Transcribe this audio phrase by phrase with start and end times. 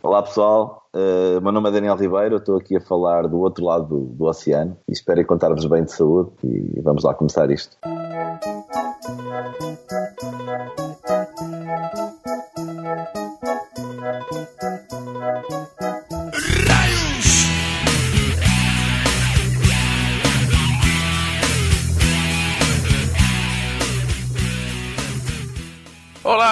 [0.00, 3.86] Olá pessoal, uh, meu nome é Daniel Ribeiro, estou aqui a falar do outro lado
[3.86, 7.76] do, do oceano e espero encontrar-vos bem de saúde e vamos lá começar isto.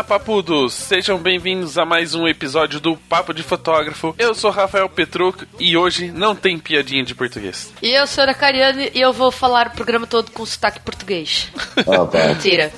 [0.07, 0.73] Papudos!
[0.73, 4.15] Sejam bem-vindos a mais um episódio do Papo de Fotógrafo.
[4.17, 7.73] Eu sou Rafael Petruc e hoje não tem piadinha de português.
[7.83, 11.51] E eu sou a Cariane e eu vou falar o programa todo com sotaque português.
[11.85, 12.29] Oh, tá.
[12.29, 12.73] Mentira.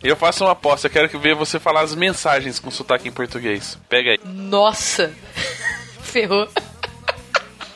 [0.00, 3.76] Eu faço uma aposta, eu quero ver você falar as mensagens com sotaque em português.
[3.88, 4.20] Pega aí.
[4.24, 5.12] Nossa.
[6.02, 6.48] Ferrou.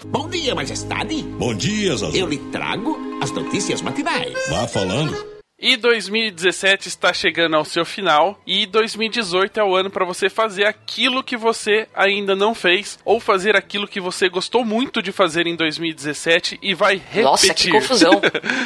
[0.07, 1.23] Bom dia, majestade.
[1.23, 2.17] Bom dia, Zazu.
[2.17, 4.35] Eu lhe trago as notícias matinais.
[4.49, 5.32] Vá falando.
[5.63, 10.65] E 2017 está chegando ao seu final e 2018 é o ano para você fazer
[10.65, 15.47] aquilo que você ainda não fez ou fazer aquilo que você gostou muito de fazer
[15.47, 17.23] em 2017 e vai repetir.
[17.23, 18.21] Nossa, que confusão.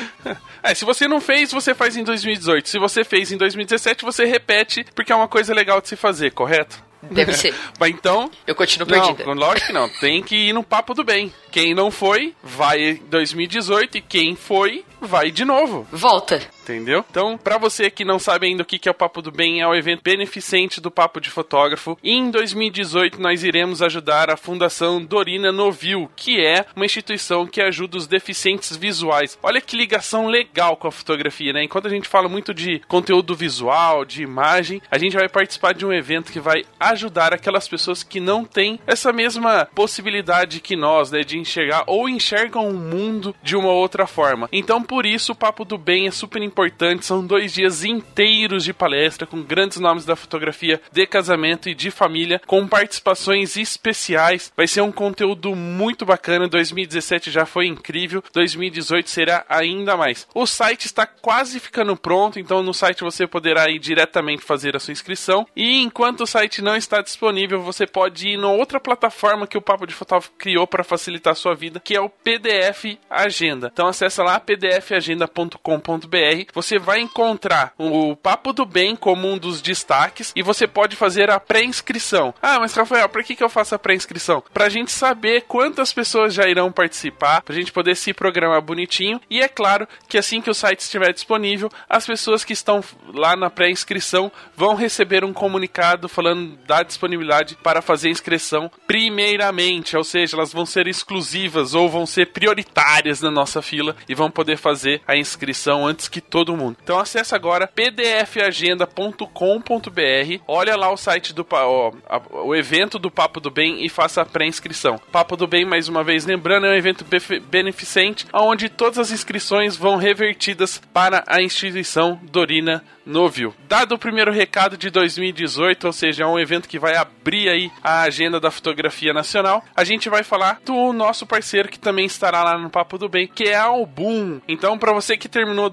[0.65, 2.67] é, se você não fez, você faz em 2018.
[2.67, 6.33] Se você fez em 2017, você repete porque é uma coisa legal de se fazer,
[6.33, 6.83] correto?
[7.11, 7.55] Deve ser.
[7.79, 8.31] Mas então.
[8.47, 9.33] Eu continuo Não, perdida.
[9.35, 9.89] lógico que não.
[10.01, 11.31] Tem que ir no papo do bem.
[11.53, 15.87] Quem não foi, vai em 2018 e quem foi, vai de novo.
[15.93, 16.56] Volta.
[16.67, 17.05] Entendeu?
[17.09, 19.61] Então, pra você que não sabe ainda o que que é o Papo do Bem,
[19.61, 21.97] é o evento beneficente do Papo de Fotógrafo.
[22.03, 27.63] E em 2018 nós iremos ajudar a Fundação Dorina Novil, que é uma instituição que
[27.63, 29.39] ajuda os deficientes visuais.
[29.45, 31.63] Olha que ligação legal com a fotografia, né?
[31.63, 35.87] Enquanto a gente fala muito de conteúdo visual, de imagem, a gente vai participar de
[35.87, 41.13] um evento que vai ajudar aquelas pessoas que não têm essa mesma possibilidade que nós,
[41.13, 44.49] né, de enxergar ou enxergam o mundo de uma outra forma.
[44.51, 46.56] Então, por isso, o Papo do Bem é super importante.
[47.03, 51.91] São dois dias inteiros de palestra com grandes nomes da fotografia de casamento e de
[51.91, 54.53] família, com participações especiais.
[54.57, 56.49] Vai ser um conteúdo muito bacana.
[56.49, 60.27] 2017 já foi incrível, 2018 será ainda mais.
[60.35, 64.81] O site está quase ficando pronto, então no site você poderá ir diretamente fazer a
[64.81, 65.47] sua inscrição.
[65.55, 69.63] E enquanto o site não está disponível, você pode ir na outra plataforma que o
[69.63, 73.71] Papo de Fotógrafo criou para facilitar a sua vida, que é o PDF Agenda.
[73.73, 76.46] Então acessa lá pdfagenda.com.br.
[76.55, 81.31] Você vai encontrar o Papo do Bem como um dos destaques e você pode fazer
[81.31, 82.35] a pré-inscrição.
[82.41, 84.43] Ah, mas Rafael, para que, que eu faço a pré-inscrição?
[84.53, 88.61] Para a gente saber quantas pessoas já irão participar, para a gente poder se programar
[88.61, 89.21] bonitinho.
[89.31, 92.83] E é claro que assim que o site estiver disponível, as pessoas que estão
[93.13, 100.05] lá na pré-inscrição vão receber um comunicado falando da disponibilidade para fazer inscrição primeiramente, ou
[100.05, 104.57] seja, elas vão ser exclusivas ou vão ser prioritárias na nossa fila e vão poder
[104.57, 106.77] fazer a inscrição antes que todo mundo.
[106.83, 113.41] Então acesse agora pdfagenda.com.br, olha lá o site do ó, a- o evento do Papo
[113.41, 115.01] do Bem e faça a pré-inscrição.
[115.11, 117.07] Papo do Bem, mais uma vez lembrando, é um evento
[117.49, 123.55] beneficente onde todas as inscrições vão revertidas para a instituição Dorina Novil.
[123.69, 127.71] Dado o primeiro recado de 2018, ou seja, é um evento que vai abrir aí
[127.83, 132.43] a agenda da fotografia nacional, a gente vai falar do nosso parceiro que também estará
[132.43, 134.41] lá no Papo do Bem, que é a Album.
[134.49, 135.71] Então, para você que terminou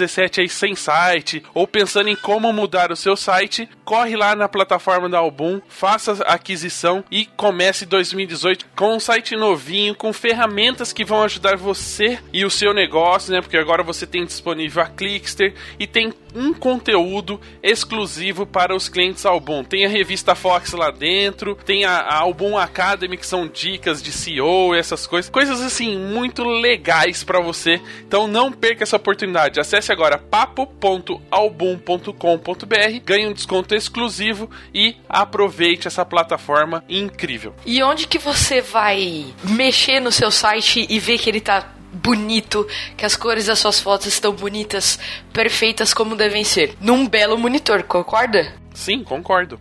[0.00, 4.48] 2017 aí sem site ou pensando em como mudar o seu site, corre lá na
[4.48, 10.92] plataforma da Album, faça a aquisição e comece 2018 com um site novinho, com ferramentas
[10.92, 13.40] que vão ajudar você e o seu negócio, né?
[13.40, 19.26] Porque agora você tem disponível a Clickster e tem um conteúdo exclusivo para os clientes
[19.26, 19.64] Album.
[19.64, 24.12] Tem a revista Fox lá dentro, tem a, a Album Academy, que são dicas de
[24.12, 25.30] CEO essas coisas.
[25.30, 27.80] Coisas assim, muito legais para você.
[28.06, 29.60] Então não perca essa oportunidade.
[29.60, 37.54] Acesse agora papo.album.com.br, ganhe um desconto exclusivo e aproveite essa plataforma incrível.
[37.64, 42.66] E onde que você vai mexer no seu site e ver que ele tá bonito,
[42.96, 44.98] que as cores das suas fotos estão bonitas,
[45.32, 46.74] perfeitas como devem ser?
[46.80, 48.54] Num belo monitor, concorda?
[48.74, 49.60] Sim, concordo.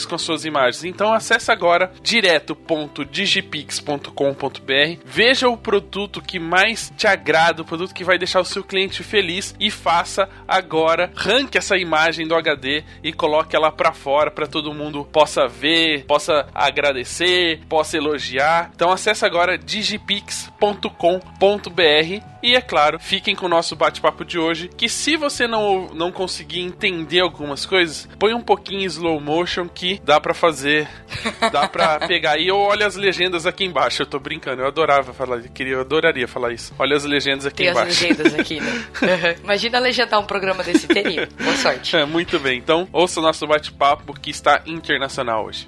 [0.07, 0.83] com suas imagens.
[0.83, 8.17] Então acesse agora direto.digipix.com.br, veja o produto que mais te agrada, o produto que vai
[8.17, 13.55] deixar o seu cliente feliz e faça agora, ranque essa imagem do HD e coloque
[13.55, 18.71] ela para fora para todo mundo possa ver, possa agradecer, possa elogiar.
[18.73, 24.89] Então acesse agora digipix.com.br e é claro, fiquem com o nosso bate-papo de hoje, que
[24.89, 30.01] se você não, não conseguir entender algumas coisas, põe um pouquinho em slow motion que
[30.03, 30.87] dá para fazer,
[31.51, 34.01] dá para pegar ou olha as legendas aqui embaixo.
[34.01, 36.73] Eu tô brincando, eu adorava falar, queria, eu adoraria falar isso.
[36.79, 37.91] Olha as legendas aqui Tem embaixo.
[37.91, 38.85] as legendas aqui, né?
[39.43, 41.27] Imagina legendar um programa desse teria.
[41.39, 41.95] Boa sorte.
[41.95, 42.57] É, muito bem.
[42.57, 45.67] Então, ouça o nosso bate-papo que está internacional hoje.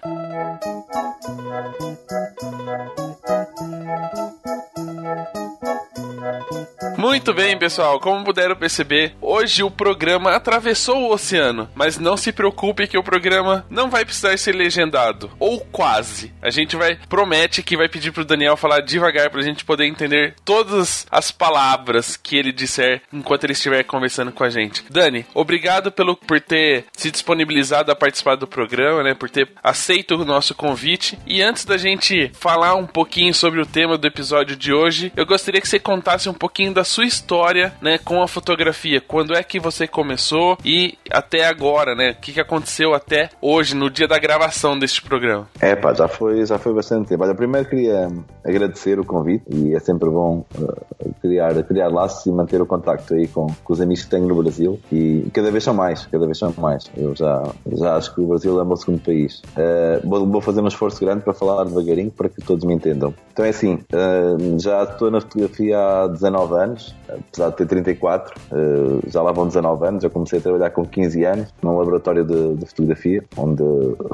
[6.98, 8.00] Muito bem, pessoal.
[8.00, 11.69] Como puderam perceber, hoje o programa atravessou o oceano.
[11.75, 15.31] Mas não se preocupe que o programa não vai precisar ser legendado.
[15.39, 16.31] Ou quase.
[16.42, 20.36] A gente vai promete que vai pedir pro Daniel falar devagar pra gente poder entender
[20.45, 24.83] todas as palavras que ele disser enquanto ele estiver conversando com a gente.
[24.89, 29.13] Dani, obrigado pelo por ter se disponibilizado a participar do programa, né?
[29.13, 31.18] Por ter aceito o nosso convite.
[31.25, 35.25] E antes da gente falar um pouquinho sobre o tema do episódio de hoje, eu
[35.25, 39.01] gostaria que você contasse um pouquinho da sua história, né, com a fotografia.
[39.01, 42.11] Quando é que você começou e até agora, né?
[42.11, 45.47] O que, que aconteceu até hoje, no dia da gravação deste programa?
[45.59, 47.23] É pá, já foi, já foi bastante tempo.
[47.23, 48.09] Olha, primeiro queria
[48.44, 53.13] agradecer o convite e é sempre bom uh, criar, criar laços e manter o contacto
[53.13, 56.25] aí com, com os amigos que tenho no Brasil e cada vez são mais, cada
[56.25, 56.89] vez são mais.
[56.95, 59.41] Eu já, já acho que o Brasil é o meu segundo país.
[59.57, 63.13] Uh, vou, vou fazer um esforço grande para falar devagarinho para que todos me entendam.
[63.31, 65.42] Então é assim, uh, já estou na fotografia
[65.73, 70.03] há 19 anos, apesar de ter 34, uh, já lá vão 19 anos.
[70.03, 73.63] Eu comecei a trabalhar com 15 anos num laboratório de, de fotografia, onde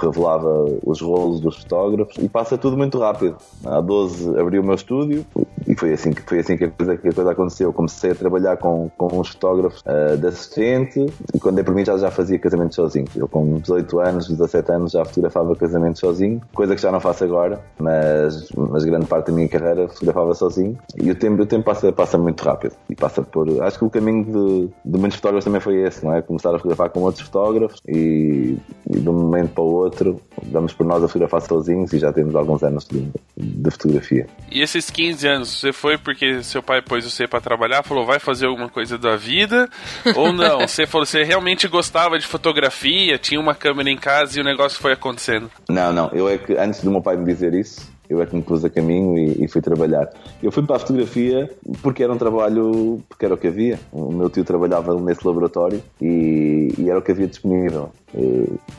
[0.02, 3.38] revelava os rolos dos fotógrafos e passa tudo muito rápido.
[3.66, 5.26] Há 12 abri o meu estúdio
[5.68, 7.74] e foi assim que, foi assim que, a, coisa, que a coisa aconteceu.
[7.74, 11.86] Comecei a trabalhar com, com uns fotógrafos uh, de assistente e quando é por mim
[11.86, 13.06] já, já fazia casamentos sozinho.
[13.16, 17.24] Eu com 18 anos, 17 anos já fotografava casamentos sozinho, coisa que já não faço
[17.24, 21.92] agora, mas, mas grande parte da minha carreira fotografava sozinho e tempo, o tempo passa,
[21.92, 23.62] passa muito rápido e passa por.
[23.64, 26.22] Acho que o caminho de, de muitos fotógrafos também foi esse, não é?
[26.22, 28.58] Começar a fotografar com outros fotógrafos e,
[28.90, 32.12] e de um momento para o outro damos por nós a fotografar sozinhos e já
[32.12, 33.08] temos alguns anos de,
[33.38, 34.28] de fotografia.
[34.52, 38.20] E esses 15 anos, você foi porque seu pai pôs você para trabalhar, falou vai
[38.20, 39.70] fazer alguma coisa da vida?
[40.16, 40.62] ou não?
[40.62, 44.80] Você falou, você realmente gostava de fotografia, tinha uma câmera em casa e o negócio
[44.80, 45.50] foi acontecendo?
[45.70, 46.10] Não, não.
[46.14, 48.66] Eu é que antes do meu pai me dizer isso, eu é que me pus
[48.66, 50.10] a caminho e, e, fui trabalhar.
[50.42, 51.50] Eu fui para a fotografia
[51.84, 53.80] porque era um trabalho, porque era o que havia.
[53.92, 57.92] O meu tio trabalhava nesse laboratório e, e era o que havia disponível.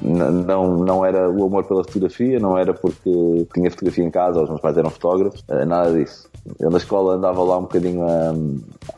[0.03, 4.49] Não, não era o amor pela fotografia, não era porque tinha fotografia em casa, os
[4.49, 6.31] meus pais eram fotógrafos, nada disso.
[6.59, 8.35] Eu na escola andava lá um bocadinho a.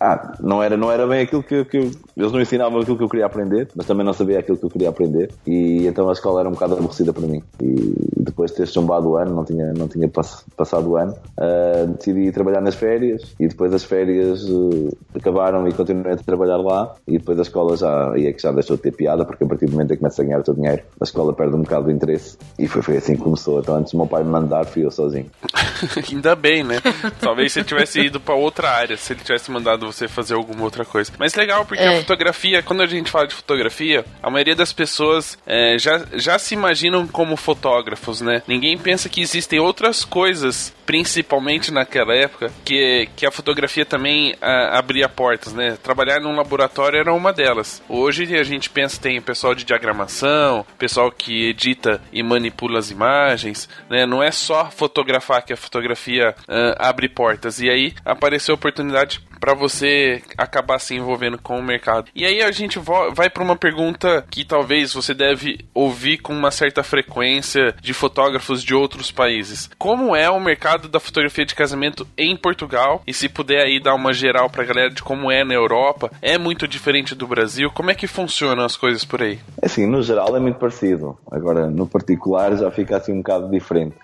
[0.00, 1.90] Ah, não era, não era bem aquilo que, que eu...
[2.17, 4.70] Eles não ensinavam aquilo que eu queria aprender, mas também não sabia aquilo que eu
[4.70, 5.31] queria aprender.
[5.46, 7.43] E então a escola era um bocado aborrecida para mim.
[7.61, 11.87] E depois de ter chumbado o ano, não tinha, não tinha passado o ano, uh,
[11.88, 13.35] decidi trabalhar nas férias.
[13.40, 16.95] E depois as férias uh, acabaram e continuei a trabalhar lá.
[17.07, 19.47] E depois a escola já, aí é que já deixou de ter piada, porque a
[19.47, 21.87] partir do momento em que começa ganhar o teu dinheiro, a escola perde um bocado
[21.87, 22.38] de interesse.
[22.59, 23.61] E foi, foi assim que começou.
[23.61, 25.31] Então antes do meu pai me mandar, fui eu sozinho.
[26.11, 26.76] Ainda bem, né?
[27.21, 30.85] Talvez se tivesse ido para outra área, se ele tivesse mandado você fazer alguma outra
[30.85, 31.12] coisa.
[31.19, 31.97] Mas legal, porque é.
[31.97, 36.38] a fotografia, quando a gente fala de fotografia, a maioria das pessoas é, já, já
[36.38, 38.43] se imaginam como fotógrafos, né?
[38.47, 44.78] Ninguém pensa que existem outras coisas, principalmente naquela época, que, que a fotografia também a,
[44.78, 45.78] abria portas, né?
[45.82, 47.82] Trabalhar num laboratório era uma delas.
[47.88, 53.70] Hoje a gente pensa tem pessoal de diagramação, pessoal que edita e manipula as imagens,
[53.88, 54.04] né?
[54.04, 57.58] Não é só fotografar que a fotografia uh, abre portas.
[57.58, 62.08] E aí apareceu a oportunidade para você acabar se envolvendo com o mercado.
[62.14, 62.78] E aí a gente
[63.12, 68.62] vai para uma pergunta que talvez você deve ouvir com uma certa frequência de fotógrafos
[68.62, 69.68] de outros países.
[69.76, 73.02] Como é o mercado da fotografia de casamento em Portugal?
[73.04, 76.38] E se puder aí dar uma geral pra galera de como é na Europa, é
[76.38, 77.68] muito diferente do Brasil?
[77.75, 79.40] Como é que funcionam as coisas por aí?
[79.61, 81.18] Assim, no geral é muito parecido.
[81.28, 83.96] Agora, no particular já fica assim um bocado diferente.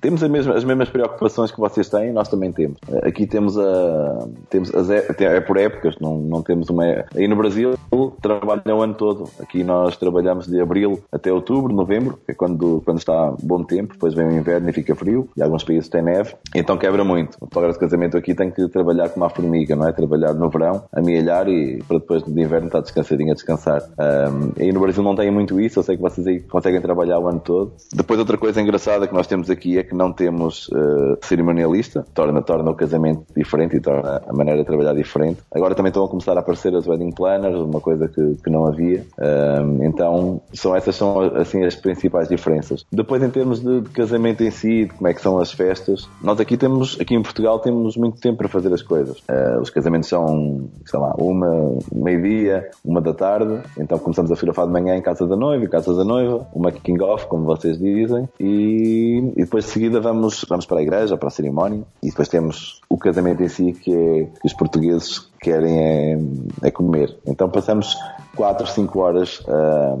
[0.00, 2.78] Temos mesma, as mesmas preocupações que vocês têm, nós também temos.
[3.02, 6.84] Aqui temos, a, temos as é, é por épocas, não, não temos uma.
[7.14, 7.74] Aí no Brasil
[8.20, 9.28] trabalha o ano todo.
[9.40, 13.94] Aqui nós trabalhamos de abril até outubro, novembro, que é quando, quando está bom tempo,
[13.94, 17.36] depois vem o inverno e fica frio, e alguns países têm neve, então quebra muito.
[17.40, 19.92] O fotógrafo de casamento aqui tem que trabalhar como uma formiga, não é?
[19.92, 23.82] Trabalhar no verão, amealhar e para depois de inverno estar descansadinho a descansar.
[23.98, 27.18] Um, e no Brasil não tem muito isso, eu sei que vocês aí conseguem trabalhar
[27.18, 27.72] o ano todo.
[27.92, 32.42] Depois outra coisa engraçada que nós temos aqui é que não temos uh, cerimonialista, torna,
[32.42, 35.40] torna o casamento diferente e torna a maneira de trabalhar diferente.
[35.52, 38.66] Agora também estão a começar a aparecer as wedding planners, uma coisa que, que não
[38.66, 39.04] havia.
[39.18, 42.84] Um, então, são essas são assim as principais diferenças.
[42.92, 46.08] Depois, em termos de, de, casamento em si, de como é que são as festas,
[46.22, 49.18] nós aqui temos, aqui em Portugal, temos muito tempo para fazer as coisas.
[49.20, 54.66] Uh, os casamentos são, sei lá, uma, meio-dia, uma da tarde, então começamos a fotografar
[54.66, 57.78] de manhã em casa da noiva, em casa da noiva, uma king off, como vocês
[57.78, 62.08] dizem, e, e depois de seguida vamos, vamos para a igreja, para a cerimónia, e
[62.08, 66.18] depois temos o casamento em si, que é que os portugueses querem é,
[66.62, 67.16] é comer.
[67.26, 67.96] Então passamos
[68.36, 69.98] 4, 5 horas uh,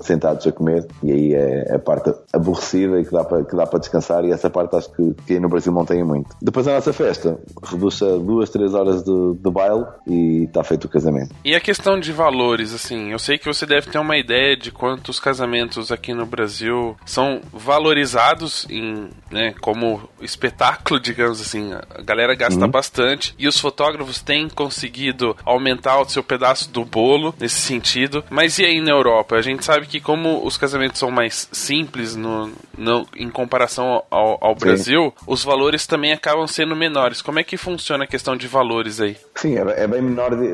[0.00, 3.66] sentados a comer e aí é a parte aborrecida e que dá para, que dá
[3.66, 6.36] para descansar e essa parte acho que, que aí no Brasil não tem muito.
[6.42, 10.84] Depois a nossa festa reduz a 2, 3 horas de, de baile e está feito
[10.84, 11.34] o casamento.
[11.44, 14.72] E a questão de valores, assim, eu sei que você deve ter uma ideia de
[14.72, 21.72] quantos casamentos aqui no Brasil são valorizados em, né, como espetáculo, digamos assim.
[21.72, 22.70] A galera gasta uhum.
[22.70, 28.22] bastante e os fotógrafos têm conseguido aumentar o seu pedaço do bolo nesse sentido.
[28.28, 29.36] Mas e aí na Europa?
[29.36, 34.38] A gente sabe que como os casamentos são mais simples no, no em comparação ao,
[34.44, 37.22] ao Brasil, os valores também acabam sendo menores.
[37.22, 39.16] Como é que funciona a questão de valores aí?
[39.34, 40.48] Sim, é, é bem menor de,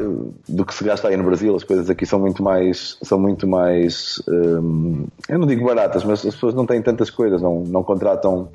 [0.49, 1.55] do que se gasta aí no Brasil.
[1.57, 6.25] As coisas aqui são muito mais, são muito mais, hum, eu não digo baratas, mas
[6.25, 8.49] as pessoas não têm tantas coisas, não, não contratam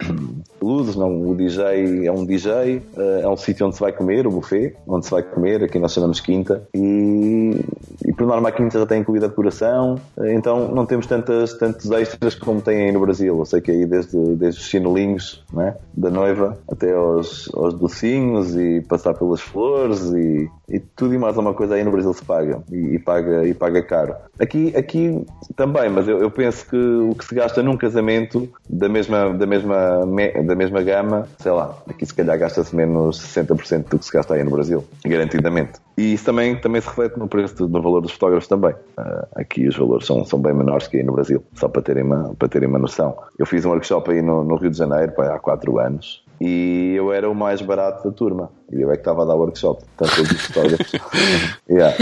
[0.62, 4.28] luzes, não, o DJ é um DJ, eh, é um sítio onde se vai comer,
[4.28, 7.60] o buffet, onde se vai comer, aqui nós chamamos quinta, e,
[8.06, 11.90] e por norma a quinta já tem incluída a decoração, então não temos tantas, tantos
[11.92, 13.38] extras como tem aí no Brasil.
[13.38, 18.56] Eu sei que aí desde, desde os chinelinhos né, da noiva até aos, aos docinhos
[18.56, 22.24] e passar pelas flores e, e tudo e mais alguma coisa aí no Brasil se
[22.24, 24.16] paga e, e paga, e paga caro.
[24.39, 25.25] Aqui, aqui
[25.56, 29.46] também, mas eu, eu penso que o que se gasta num casamento da mesma, da
[29.46, 30.06] mesma,
[30.46, 34.36] da mesma gama, sei lá, aqui se calhar gasta-se menos 60% do que se gasta
[34.36, 35.79] aí no Brasil, garantidamente.
[35.98, 38.74] E isso também, também se reflete no preço, no valor dos fotógrafos também.
[38.98, 42.03] Uh, aqui os valores são, são bem menores que aí no Brasil, só para terem
[42.03, 43.17] uma, para terem uma noção.
[43.39, 46.94] Eu fiz um workshop aí no, no Rio de Janeiro pá, há 4 anos e
[46.96, 48.51] eu era o mais barato da turma.
[48.72, 50.51] E eu é que estava a dar workshop, tanto eu disse
[51.70, 51.96] yeah.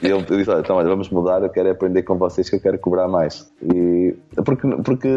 [0.00, 2.60] E eu disse: olha, então, olha, vamos mudar, eu quero aprender com vocês que eu
[2.60, 3.52] quero cobrar mais.
[3.60, 5.08] E, porque porque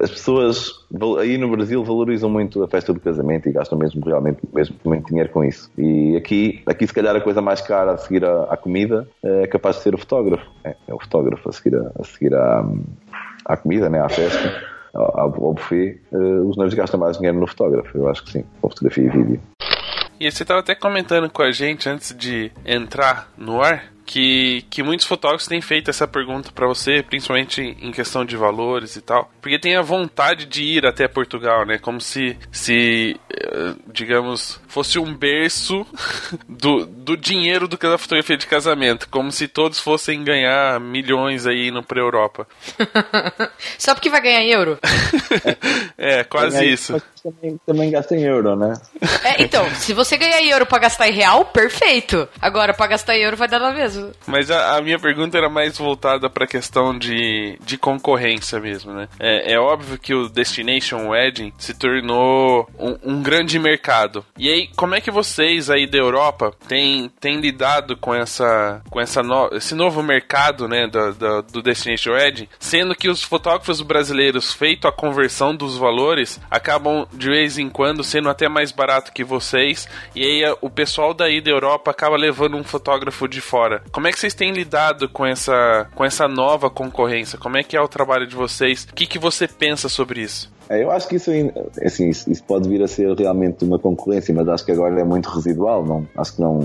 [0.00, 0.72] as pessoas
[1.20, 5.06] aí no Brasil valorizam muito a festa do casamento e gastam mesmo realmente mesmo muito
[5.06, 5.70] dinheiro com isso.
[5.78, 9.46] E aqui, aqui se calhar a coisa mais cara a seguir à, à comida é
[9.46, 10.50] capaz de ser o fotógrafo.
[10.64, 12.66] É, é o fotógrafo a seguir, a, a seguir à,
[13.44, 17.46] à comida, né, à festa ao, ao buffet, uh, os noivos gastam mais dinheiro no
[17.46, 19.40] fotógrafo, eu acho que sim, com fotografia e vídeo.
[20.20, 24.82] E você estava até comentando com a gente antes de entrar no ar que, que
[24.82, 29.30] muitos fotógrafos têm feito essa pergunta para você, principalmente em questão de valores e tal,
[29.42, 31.76] porque tem a vontade de ir até Portugal, né?
[31.76, 35.86] Como se, se eh, digamos, fosse um berço
[36.48, 41.46] do, do dinheiro do que da fotografia de casamento, como se todos fossem ganhar milhões
[41.46, 42.48] aí no pra Europa.
[43.76, 44.78] Só porque vai ganhar euro?
[45.98, 47.02] é, quase isso.
[47.22, 48.74] Também, também gasta em euro, né?
[49.24, 52.28] É, então, se você ganhar euro pra gastar em real, perfeito.
[52.40, 54.12] Agora, pra gastar em euro vai dar na mesma.
[54.26, 58.92] Mas a, a, minha pergunta era mais voltada para a questão de, de concorrência mesmo,
[58.92, 59.08] né?
[59.18, 64.24] É, é, óbvio que o Destination Wedding se tornou um, um, grande mercado.
[64.36, 69.00] E aí, como é que vocês aí da Europa têm, têm lidado com essa com
[69.00, 73.80] essa no, esse novo mercado, né, do, do, do Destination Wedding, sendo que os fotógrafos
[73.80, 79.12] brasileiros, feito a conversão dos valores, acabam de vez em quando sendo até mais barato
[79.12, 83.82] que vocês, e aí o pessoal daí da Europa acaba levando um fotógrafo de fora.
[83.90, 87.38] Como é que vocês têm lidado com essa, com essa nova concorrência?
[87.38, 88.86] Como é que é o trabalho de vocês?
[88.90, 90.50] O que, que você pensa sobre isso?
[90.68, 91.30] É, eu acho que isso,
[91.82, 95.28] assim, isso, pode vir a ser realmente uma concorrência, mas acho que agora é muito
[95.28, 95.84] residual.
[95.84, 96.60] Não, acho que não,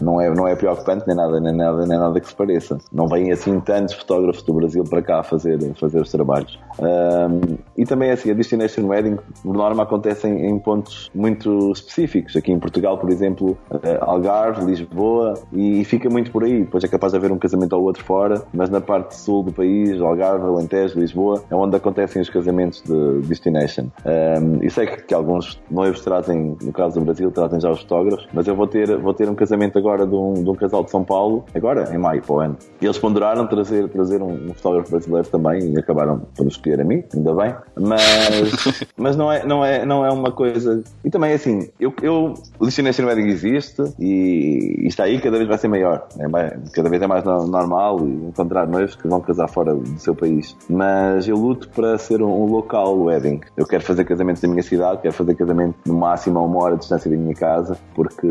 [0.00, 2.78] não, é, não é preocupante nem nada, nem nada, nem nada que se pareça.
[2.92, 6.58] Não vêm assim tantos fotógrafos do Brasil para cá fazer, fazer os trabalhos.
[6.78, 12.36] Um, e também assim, a Destination Wedding, por norma, acontece em, em, pontos muito específicos.
[12.36, 16.64] Aqui em Portugal, por exemplo, eh, Algarve, Lisboa, e fica muito por aí.
[16.64, 19.52] Depois é capaz de haver um casamento ou outro fora, mas na parte sul do
[19.52, 23.86] país, Algarve, Alentejo, Lisboa, é onde acontecem os casamentos de Destination.
[24.04, 27.80] Um, e sei que, que, alguns noivos trazem, no caso do Brasil, trazem já os
[27.80, 30.84] fotógrafos, mas eu vou ter, vou ter um casamento agora de um, de um casal
[30.84, 32.56] de São Paulo, agora, em maio, para o ano.
[32.80, 36.84] E eles ponderaram trazer, trazer um, um fotógrafo brasileiro também e acabaram por escolher a
[36.84, 37.54] mim, ainda bem.
[37.78, 40.82] Mas, mas não, é, não, é, não é uma coisa.
[41.04, 45.48] E também, assim, eu, eu, o Destination Wedding existe e, e está aí, cada vez
[45.48, 46.06] vai ser maior.
[46.18, 50.14] É mais, cada vez é mais normal encontrar noivos que vão casar fora do seu
[50.14, 50.56] país.
[50.68, 53.40] Mas eu luto para ser um, um local wedding.
[53.56, 56.74] Eu quero fazer casamentos da minha cidade, quero fazer casamento no máximo a uma hora
[56.74, 58.26] de distância da minha casa, porque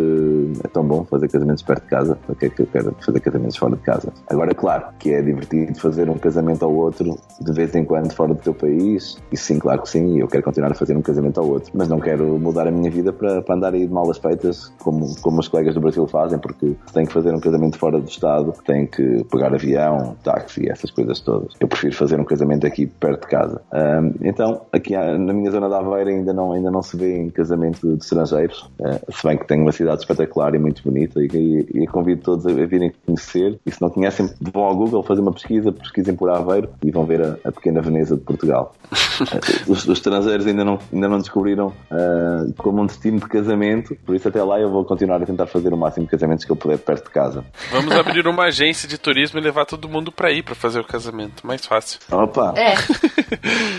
[0.63, 2.17] é tão bom fazer casamentos perto de casa.
[2.25, 4.13] Para que é que eu quero fazer casamentos fora de casa?
[4.27, 8.33] Agora, claro, que é divertido fazer um casamento ao outro de vez em quando fora
[8.33, 9.17] do teu país.
[9.31, 11.71] E sim, claro que sim, eu quero continuar a fazer um casamento ao outro.
[11.73, 15.15] Mas não quero mudar a minha vida para, para andar aí de malas feitas, como,
[15.21, 18.53] como os colegas do Brasil fazem, porque tem que fazer um casamento fora do Estado,
[18.65, 21.53] tem que pegar avião, táxi, essas coisas todas.
[21.59, 23.61] Eu prefiro fazer um casamento aqui perto de casa.
[23.73, 27.29] Um, então, aqui na minha zona da Aveira ainda não, ainda não se vê em
[27.29, 31.27] casamento de estrangeiros, uh, se bem que tem uma cidade espetacular e muito bonita e,
[31.73, 33.59] e, e convido todos a, virem conhecer.
[33.65, 37.05] E se não conhecem, vão ao Google fazer uma pesquisa, pesquisem por Aveiro e vão
[37.05, 38.75] ver a, a pequena Veneza de Portugal.
[38.91, 43.95] uh, os, os, estrangeiros ainda não, ainda não descobriram uh, como um destino de casamento,
[44.05, 46.51] por isso até lá eu vou continuar a tentar fazer o máximo de casamentos que
[46.51, 47.43] eu puder perto de casa.
[47.71, 50.83] Vamos abrir uma agência de turismo e levar todo mundo para ir para fazer o
[50.83, 51.99] casamento, mais fácil.
[52.11, 52.53] Opa!
[52.55, 52.73] É.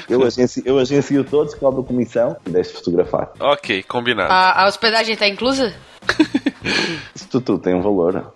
[0.08, 3.32] eu, agencio, eu agencio todos, cobro comissão e deixo fotografar.
[3.38, 4.32] Ok, combinado.
[4.32, 5.74] A, a hospedagem está inclusa?
[7.14, 8.32] Isso tudo tem um valor.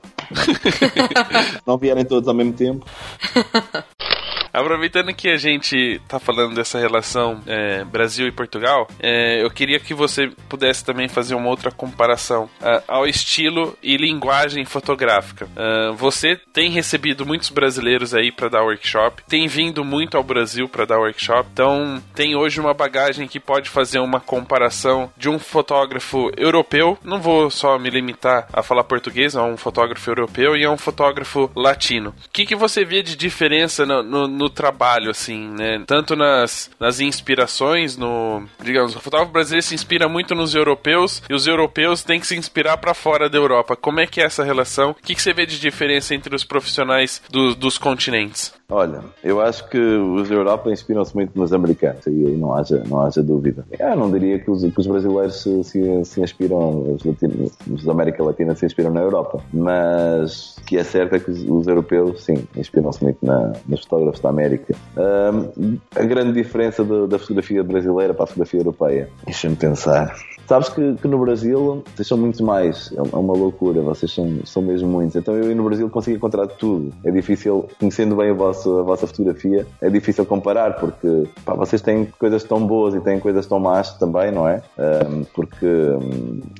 [1.66, 2.86] não vierem todos ao mesmo tempo.
[4.54, 9.80] Aproveitando que a gente tá falando dessa relação é, Brasil e Portugal, é, eu queria
[9.80, 15.46] que você pudesse também fazer uma outra comparação uh, ao estilo e linguagem fotográfica.
[15.46, 20.68] Uh, você tem recebido muitos brasileiros aí para dar workshop, tem vindo muito ao Brasil
[20.68, 25.40] para dar workshop, então tem hoje uma bagagem que pode fazer uma comparação de um
[25.40, 26.96] fotógrafo europeu.
[27.02, 30.78] Não vou só me limitar a falar português, a um fotógrafo europeu e a um
[30.78, 32.10] fotógrafo latino.
[32.10, 35.82] O que, que você vê de diferença no, no no trabalho, assim, né?
[35.86, 38.44] Tanto nas, nas inspirações, no.
[38.62, 42.36] Digamos, o fotógrafo brasileiro se inspira muito nos europeus e os europeus têm que se
[42.36, 43.76] inspirar para fora da Europa.
[43.76, 44.90] Como é que é essa relação?
[44.90, 48.52] O que, que você vê de diferença entre os profissionais do, dos continentes?
[48.70, 53.00] Olha, eu acho que os Europa inspiram-se muito nos americanos, e aí não haja, não
[53.00, 53.64] haja dúvida.
[53.78, 57.84] Eu não diria que os, que os brasileiros se, se, se inspiram, os, latinos, os
[57.84, 61.66] da América Latina se inspiram na Europa, mas que é certo é que os, os
[61.66, 64.74] europeus, sim, inspiram-se muito na, nos fotógrafos da América.
[64.96, 70.16] Um, a grande diferença do, da fotografia brasileira para a fotografia europeia, deixa-me pensar.
[70.46, 74.40] Sabes que, que, no Brasil vocês são muitos mais, é, é uma loucura, vocês são,
[74.44, 75.16] são mesmo muitos.
[75.16, 76.92] Então eu no Brasil consigo encontrar tudo.
[77.02, 81.80] É difícil, conhecendo bem a vossa, a vossa fotografia, é difícil comparar, porque pá, vocês
[81.80, 84.62] têm coisas tão boas e têm coisas tão más também, não é?
[84.78, 85.66] Um, porque,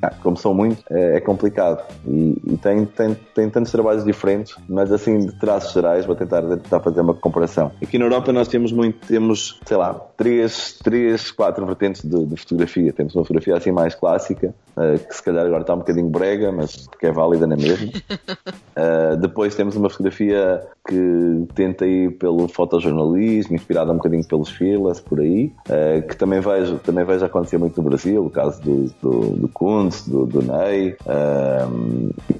[0.03, 1.83] ah, como são muitos, é, é complicado.
[2.07, 6.42] E, e, tem, tem, tem tantos trabalhos diferentes, mas assim, de traços gerais, vou tentar,
[6.42, 7.73] tentar fazer uma comparação.
[7.83, 12.37] Aqui na Europa nós temos muito, temos, sei lá, três, três quatro vertentes de, de
[12.37, 12.92] fotografia.
[12.92, 16.50] Temos uma fotografia assim mais clássica, uh, que se calhar agora está um bocadinho brega,
[16.52, 17.92] mas que é válida na mesma.
[18.74, 25.00] Uh, depois temos uma fotografia que tenta ir pelo fotojornalismo, inspirada um bocadinho pelos filas,
[25.00, 28.92] por aí, uh, que também vejo, também vejo acontecer muito no Brasil, o caso do,
[29.00, 30.96] do, do Kuntz, do, do Ney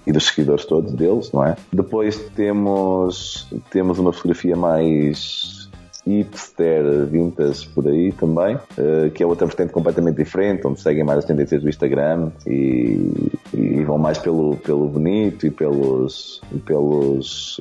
[0.04, 1.54] e dos seguidores todos deles, não é?
[1.72, 5.63] Depois temos, temos uma fotografia mais
[6.06, 11.20] hipster, vintage por aí também, uh, que é outra vertente completamente diferente, onde seguem mais
[11.20, 16.40] as tendências do Instagram e, e vão mais pelo, pelo bonito e pelos.
[16.52, 17.58] E pelos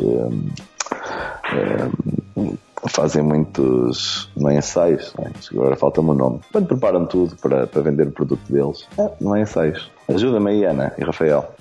[2.36, 2.58] um, um,
[2.90, 5.32] fazem muitos não é ensaios, não é?
[5.52, 6.40] agora falta-me o nome.
[6.52, 9.90] Quando preparam tudo para, para vender o produto deles, é, não é ensaios.
[10.10, 11.54] Ajuda-me aí, Ana e Rafael.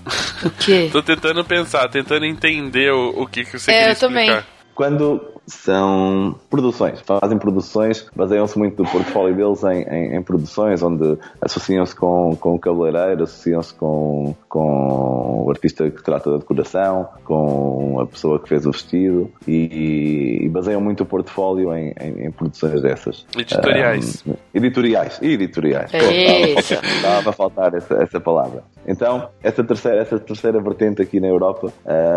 [0.44, 0.88] O quê?
[0.90, 3.94] Tô tentando pensar, tentando entender o, o que, que você é, quer explicar.
[3.94, 4.44] Eu também.
[4.74, 11.18] Quando são produções, fazem produções, baseiam-se muito do portfólio deles em, em, em produções, onde
[11.40, 18.00] associam-se com, com o cabeleireiro, associam-se com, com o artista que trata da decoração, com
[18.00, 22.30] a pessoa que fez o vestido e, e baseiam muito o portfólio em, em, em
[22.30, 23.26] produções dessas.
[23.36, 24.24] Editoriais.
[24.26, 25.92] Um, editoriais, editoriais.
[25.94, 28.62] É estava, estava a faltar essa, essa palavra.
[28.86, 31.72] Então, essa terceira, essa terceira vertente aqui na Europa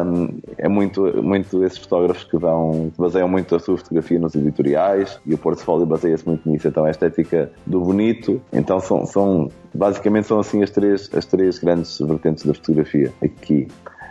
[0.06, 5.20] um, é muito, muito esses fotógrafos que vão baseiam muito a sua fotografia nos editoriais
[5.26, 6.68] e o portfólio baseia-se muito nisso.
[6.68, 11.58] Então, a estética do bonito, então são, são basicamente são assim as três, as três
[11.60, 13.68] grandes vertentes da fotografia aqui.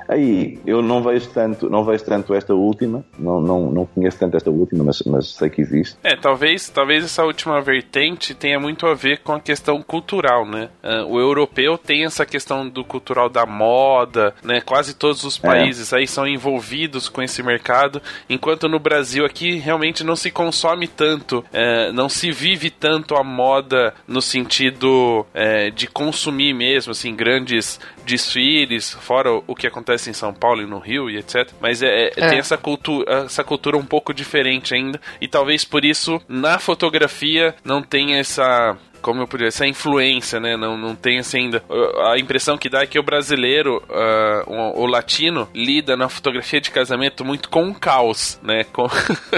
[0.09, 4.37] Aí, eu não vejo tanto, não vejo tanto esta última, não, não, não conheço tanto
[4.37, 5.97] esta última, mas, mas sei que existe.
[6.03, 10.69] É, talvez, talvez essa última vertente tenha muito a ver com a questão cultural, né?
[10.83, 14.61] Uh, o europeu tem essa questão do cultural da moda, né?
[14.61, 15.99] Quase todos os países é.
[15.99, 21.39] aí são envolvidos com esse mercado, enquanto no Brasil aqui realmente não se consome tanto,
[21.39, 27.81] uh, não se vive tanto a moda no sentido uh, de consumir mesmo, assim, grandes
[28.05, 31.51] desfiles, fora o que acontece em São Paulo e no Rio e etc.
[31.61, 32.29] Mas é, é, é.
[32.29, 35.01] tem essa cultura, essa cultura um pouco diferente ainda.
[35.21, 40.57] E talvez por isso na fotografia não tenha essa como eu podia essa influência, né?
[40.57, 41.63] Não, não tem assim ainda.
[42.11, 46.59] A impressão que dá é que o brasileiro, uh, o, o, latino, lida na fotografia
[46.59, 48.65] de casamento muito com o caos, né?
[48.73, 48.87] Com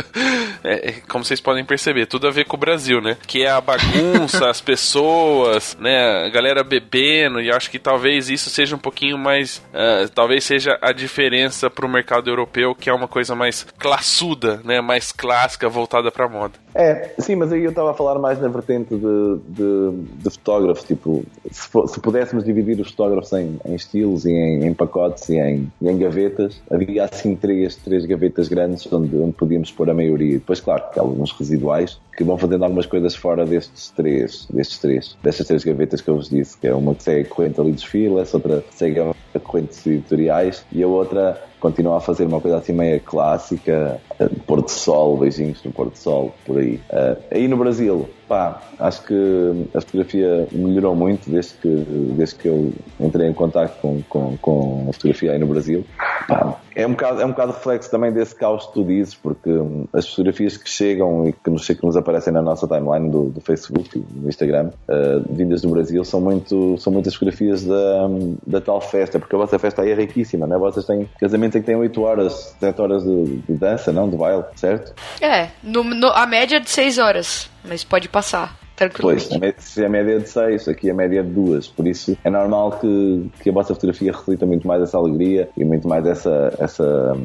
[0.62, 3.16] é, é, como vocês podem perceber, tudo a ver com o Brasil, né?
[3.26, 6.26] Que é a bagunça, as pessoas, né?
[6.26, 9.58] A galera bebendo, e acho que talvez isso seja um pouquinho mais.
[9.74, 14.80] Uh, talvez seja a diferença pro mercado europeu, que é uma coisa mais classuda, né?
[14.80, 16.54] Mais clássica, voltada pra moda.
[16.72, 20.84] É, sim, mas aí eu estava a falar mais na vertente de, de, de fotógrafos.
[20.84, 25.38] Tipo, se, se, pudéssemos dividir os fotógrafos em, em estilos e em, em pacotes e
[25.38, 29.94] em, e em, gavetas, havia assim três, três gavetas grandes onde, onde podíamos pôr a
[29.94, 30.34] maioria.
[30.34, 34.78] Depois, claro, que há alguns residuais que vão fazendo algumas coisas fora destes três, destes
[34.78, 37.60] três, destas três gavetas que eu vos disse, que é uma que segue a corrente
[37.60, 42.26] ali dos filas, outra segue a corrente de editoriais e a outra continua a fazer
[42.26, 44.00] uma coisa assim meio clássica,
[44.46, 46.80] pôr de sol, beijinhos no de sol, por aí.
[46.90, 51.68] Uh, aí no Brasil, pá, acho que a fotografia melhorou muito desde que,
[52.16, 55.84] desde que eu entrei em contato com, com, com a fotografia aí no Brasil.
[56.28, 59.50] Pá, é um bocado, é um bocado reflexo também desse caos que tu dizes, porque
[59.94, 63.40] as fotografias que chegam e que nos, que nos aparecem na nossa timeline do, do
[63.40, 68.08] Facebook e do Instagram, uh, vindas do Brasil, são, muito, são muitas fotografias da,
[68.46, 70.58] da tal festa, porque a vossa festa aí é riquíssima, né?
[70.58, 74.10] Vocês têm casamento em que tem 8 horas, 7 horas de, de dança, não?
[74.10, 74.94] De baile, certo?
[75.22, 78.65] É, no, no, a média é de 6 horas, mas pode passar.
[79.00, 82.16] Pois, se a média é de 6, aqui a média é de 2, por isso
[82.22, 86.04] é normal que, que a vossa fotografia reflita muito mais essa alegria e muito mais
[86.06, 87.16] essa, essa,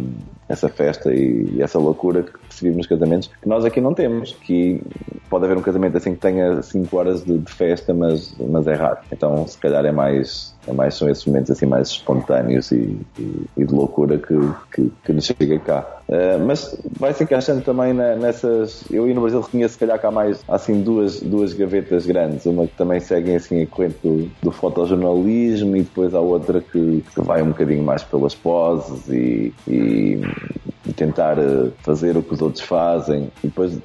[0.51, 4.81] essa festa e, essa loucura que vive nos casamentos, que nós aqui não temos, que
[5.29, 8.73] pode haver um casamento assim que tenha 5 horas de, de, festa, mas, mas é
[8.73, 8.99] raro.
[9.11, 13.45] Então, se calhar é mais, é mais são esses momentos assim mais espontâneos e, e,
[13.57, 14.37] e de loucura que,
[14.73, 16.01] que, que nos chega cá.
[16.11, 18.83] Uh, mas vai se encaixando também na, nessas.
[18.91, 22.45] Eu e no Brasil reconheço, se calhar, que há mais assim duas, duas gavetas grandes.
[22.45, 27.01] Uma que também segue assim a corrente do, do fotojornalismo e depois há outra que,
[27.13, 30.19] que vai um bocadinho mais pelas poses e, e
[30.95, 33.31] tentar uh, fazer o que os outros fazem.
[33.43, 33.77] E depois,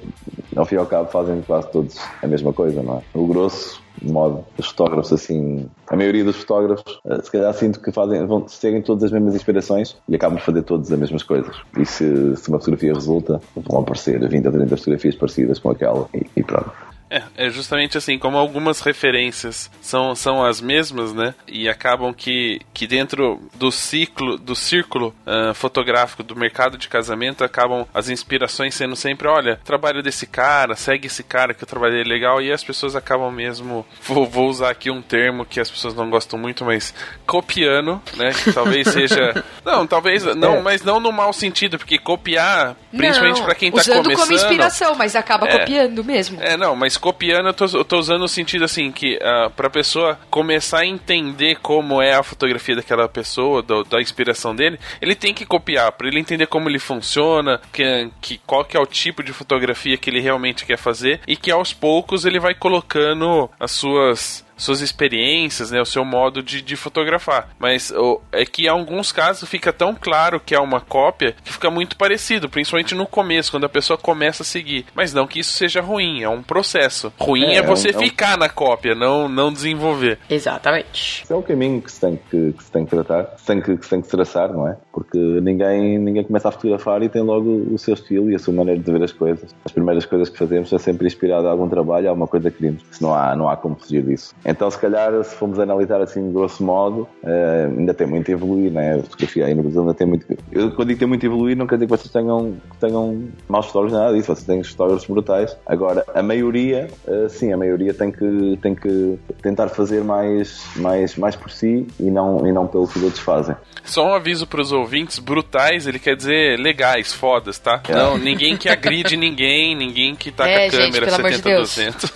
[0.55, 3.01] ao fim e ao cabo, fazem quase todos a mesma coisa, não é?
[3.17, 7.91] O grosso modo, os fotógrafos assim, a maioria dos fotógrafos, eh, se calhar sinto que
[7.91, 11.55] fazem, vão, seguem todas as mesmas inspirações e acabam de fazer todas as mesmas coisas.
[11.77, 16.07] E se, se uma fotografia resulta, vão aparecer 20 ou 30 fotografias parecidas com aquela
[16.13, 16.71] e, e pronto.
[17.09, 21.33] É, é justamente assim, como algumas referências são, são as mesmas, né?
[21.47, 27.43] E acabam que, que dentro do ciclo, do círculo uh, fotográfico do mercado de casamento,
[27.43, 32.03] acabam as inspirações sendo sempre, olha, trabalho desse cara, segue esse cara que eu trabalhei
[32.03, 35.93] legal, e as pessoas acabam mesmo, vou, vou usar aqui um termo que as pessoas
[35.93, 36.93] não gostam muito, mas
[37.25, 38.31] copiando, né?
[38.33, 39.43] Que talvez seja.
[39.63, 40.23] Não, talvez.
[40.35, 40.61] Não, é.
[40.61, 44.27] mas não no mau sentido, porque copiar, principalmente para quem tá usando começando.
[44.27, 46.41] como inspiração, mas acaba é, copiando mesmo.
[46.41, 49.69] É, não, mas copiando, eu tô, eu tô usando no sentido assim, que uh, pra
[49.69, 55.15] pessoa começar a entender como é a fotografia daquela pessoa, do, da inspiração dele, ele
[55.15, 58.85] tem que copiar, para ele entender como ele funciona, que, que, qual que é o
[58.85, 63.49] tipo de fotografia que ele realmente quer fazer, e que aos poucos ele vai colocando
[63.59, 67.49] as suas suas experiências, né, o seu modo de, de fotografar.
[67.59, 71.53] Mas o, é que em alguns casos fica tão claro que é uma cópia que
[71.53, 74.85] fica muito parecido, principalmente no começo, quando a pessoa começa a seguir.
[74.93, 77.13] Mas não que isso seja ruim, é um processo.
[77.19, 78.39] Ruim é, é você é um, ficar é um...
[78.39, 80.19] na cópia, não, não desenvolver.
[80.29, 81.23] Exatamente.
[81.23, 83.47] Esse é o caminho que se tem que, que se tem que tratar, que se
[83.47, 84.77] tem que, que se tem que traçar, não é?
[84.91, 88.53] Porque ninguém, ninguém começa a fotografar e tem logo o seu estilo e a sua
[88.53, 89.55] maneira de ver as coisas.
[89.63, 92.57] As primeiras coisas que fazemos é sempre inspirado a algum trabalho, a alguma coisa que
[92.57, 92.83] queremos.
[92.91, 94.33] Se não há, não há como fugir disso.
[94.47, 98.71] Então, se calhar, se formos analisar assim, grosso modo, uh, ainda tem muito a evoluir,
[98.71, 98.95] né?
[98.95, 100.25] A fotografia aí no Brasil ainda tem muito.
[100.49, 103.27] Eu, quando digo tem muito a evoluir, não quer dizer que vocês tenham, que tenham
[103.49, 104.27] maus fotógrafos, nada disso.
[104.27, 105.57] Vocês têm fotógrafos brutais.
[105.65, 111.17] Agora, a maioria, uh, sim, a maioria tem que, tem que tentar fazer mais, mais,
[111.17, 113.55] mais por si e não, e não pelo que os outros fazem.
[113.83, 117.81] Só um aviso para os ouvintes: brutais, ele quer dizer legais, fodas, tá?
[117.89, 117.93] É.
[117.93, 122.13] Não, ninguém que agride ninguém, ninguém que tá é, com a câmera gente, 70 200.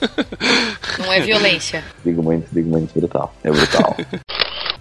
[0.99, 1.83] Não é violência.
[2.05, 3.33] Digo muito, digo muito brutal.
[3.43, 3.95] É brutal.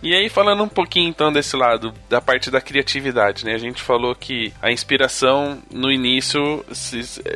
[0.03, 3.55] E aí, falando um pouquinho então desse lado, da parte da criatividade, né?
[3.55, 6.65] A gente falou que a inspiração no início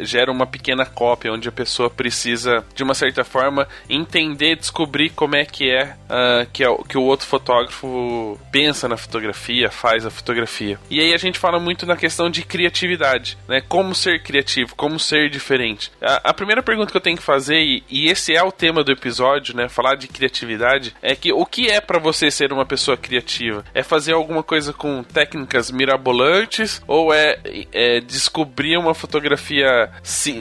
[0.00, 5.36] gera uma pequena cópia, onde a pessoa precisa, de uma certa forma, entender, descobrir como
[5.36, 10.10] é que é, uh, que, é que o outro fotógrafo pensa na fotografia, faz a
[10.10, 10.78] fotografia.
[10.88, 13.60] E aí a gente fala muito na questão de criatividade, né?
[13.60, 15.92] Como ser criativo, como ser diferente.
[16.00, 18.82] A, a primeira pergunta que eu tenho que fazer, e, e esse é o tema
[18.82, 19.68] do episódio, né?
[19.68, 23.64] Falar de criatividade, é que o que é para você ser uma pessoa criativa?
[23.74, 27.38] É fazer alguma coisa com técnicas mirabolantes ou é,
[27.72, 29.90] é descobrir uma fotografia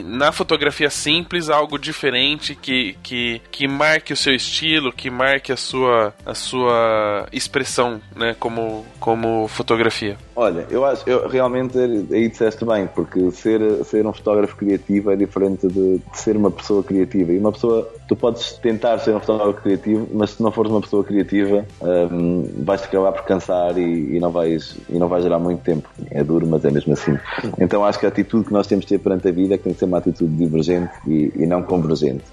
[0.04, 5.56] na fotografia simples algo diferente que, que, que marque o seu estilo, que marque a
[5.56, 8.34] sua, a sua expressão, né?
[8.38, 10.16] Como, como fotografia.
[10.36, 15.16] Olha, eu acho, eu realmente aí disseste bem, porque ser, ser um fotógrafo criativo é
[15.16, 17.32] diferente de, de ser uma pessoa criativa.
[17.32, 20.80] E uma pessoa, tu podes tentar ser um fotógrafo criativo, mas se não fores uma
[20.80, 21.64] pessoa criativa,
[22.10, 25.88] um, vais acabar por cansar e, e, não vais, e não vais gerar muito tempo.
[26.10, 27.18] É duro, mas é mesmo assim.
[27.58, 29.64] Então acho que a atitude que nós temos de ter perante a vida é que
[29.64, 32.24] tem que ser uma atitude divergente e, e não convergente.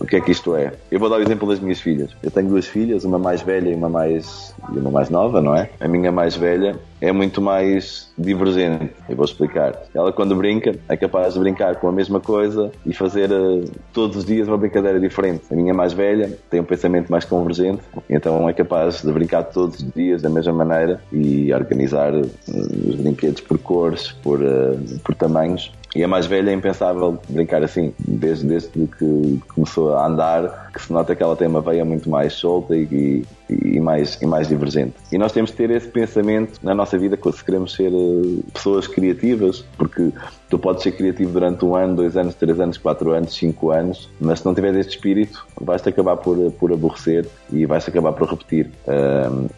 [0.00, 0.72] O que é que isto é?
[0.90, 2.10] Eu vou dar o exemplo das minhas filhas.
[2.22, 5.54] Eu tenho duas filhas, uma mais velha e uma mais, e uma mais nova, não
[5.54, 5.70] é?
[5.80, 8.90] A minha mais velha é muito mais divergente.
[9.08, 9.82] Eu vou explicar.
[9.94, 14.16] Ela, quando brinca, é capaz de brincar com a mesma coisa e fazer uh, todos
[14.16, 15.44] os dias uma brincadeira diferente.
[15.50, 19.78] A minha mais velha tem um pensamento mais convergente, então é capaz de brincar todos
[19.78, 25.14] os dias da mesma maneira e organizar uh, os brinquedos por cores, por, uh, por
[25.14, 25.72] tamanhos.
[25.94, 30.82] E a mais velha é impensável brincar assim, desde, desde que começou a andar, que
[30.82, 34.26] se nota que ela tem uma veia muito mais solta e, e, e mais, e
[34.26, 34.94] mais divergente.
[35.10, 38.86] E nós temos que ter esse pensamento na nossa vida se queremos ser uh, pessoas
[38.86, 40.10] criativas, porque
[40.48, 44.10] tu podes ser criativo durante um ano, dois anos, três anos, quatro anos, cinco anos,
[44.20, 48.28] mas se não tiveres este espírito, vais-te acabar por, por aborrecer e vais-te acabar por
[48.28, 48.70] repetir.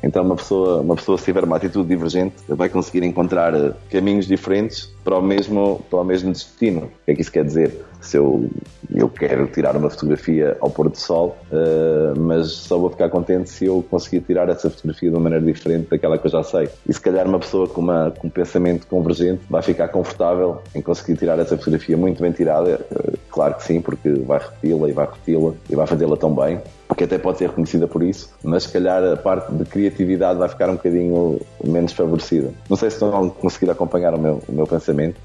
[0.02, 4.26] Então, uma pessoa, uma pessoa, se tiver uma atitude divergente, vai conseguir encontrar uh, caminhos
[4.26, 6.83] diferentes para o mesmo, para o mesmo destino.
[6.83, 7.85] O que é que isso quer dizer?
[8.00, 8.48] Se eu,
[8.94, 13.50] eu quero tirar uma fotografia ao pôr do sol, uh, mas só vou ficar contente
[13.50, 16.68] se eu conseguir tirar essa fotografia de uma maneira diferente daquela que eu já sei.
[16.88, 20.80] E se calhar uma pessoa com, uma, com um pensamento convergente vai ficar confortável em
[20.80, 22.80] conseguir tirar essa fotografia muito bem tirada.
[22.90, 26.61] Uh, claro que sim, porque vai repeti-la e vai repeti-la e vai fazê-la tão bem
[26.94, 30.48] que até pode ser reconhecida por isso, mas se calhar a parte de criatividade vai
[30.48, 32.50] ficar um bocadinho menos favorecida.
[32.68, 35.16] Não sei se estão a conseguir acompanhar o meu, o meu pensamento,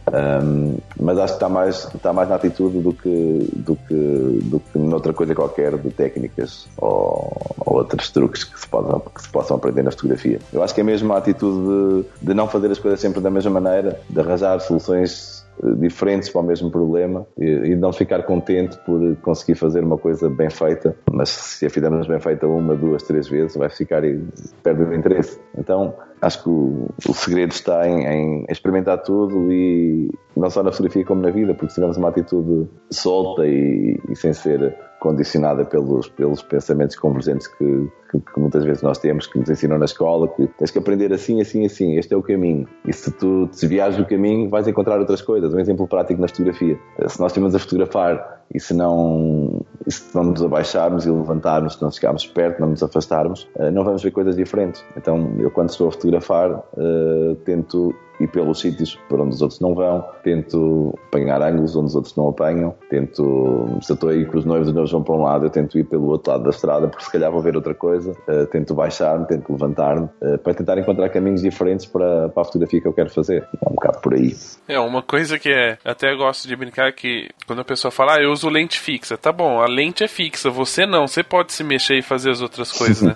[0.43, 4.59] um, mas acho que está mais, está mais na atitude do que, do que, do
[4.59, 9.29] que noutra coisa qualquer de técnicas ou, ou outros truques que se, possam, que se
[9.29, 10.39] possam aprender na fotografia.
[10.53, 13.29] Eu acho que é mesmo a atitude de, de não fazer as coisas sempre da
[13.29, 15.34] mesma maneira, de arranjar soluções
[15.77, 20.49] diferentes para o mesmo problema e, não ficar contente por conseguir fazer uma coisa bem
[20.49, 24.21] feita, mas se a fizermos bem feita uma, duas, três vezes, vai ficar e
[24.63, 25.39] perde o interesse.
[25.57, 25.93] Então,
[26.25, 31.05] acho que o, o segredo está em, em, experimentar tudo e não só na fotografia
[31.05, 36.09] como na vida, porque se tivermos uma atitude solta e, e sem ser condicionada pelos,
[36.09, 40.27] pelos pensamentos convergentes que, que, que, muitas vezes nós temos, que nos ensinam na escola,
[40.27, 42.67] que tens que aprender assim, assim, assim, este é o caminho.
[42.87, 45.53] E se tu desviares do caminho, vais encontrar outras coisas.
[45.53, 46.79] Um exemplo prático na fotografia.
[47.07, 51.75] Se nós estivermos a fotografar e se não, e se não nos abaixarmos e levantarmos,
[51.75, 54.83] se não chegarmos perto, não nos afastarmos, eh, não vamos ver coisas diferentes.
[54.95, 59.59] Então, eu quando estou a fotografar, uh, tento ir pelos sítios por onde os outros
[59.59, 64.25] não vão, tento apanhar ângulos onde os outros não apanham, tento, se eu estou aí
[64.25, 66.43] com os noivos, os noivos vão para um lado, eu tento ir pelo outro lado
[66.43, 70.37] da estrada, porque se calhar vou ver outra coisa, uh, tento baixar-me, tento levantar-me, uh,
[70.39, 73.47] para tentar encontrar caminhos diferentes para, para a fotografia que eu quero fazer.
[73.61, 74.35] É um bocado por aí.
[74.67, 78.21] É, uma coisa que é, até gosto de brincar que quando a pessoa fala, ah,
[78.21, 81.63] eu uso lente fixa, tá bom, a lente é fixa, você não, você pode se
[81.63, 83.15] mexer e fazer as outras coisas, né?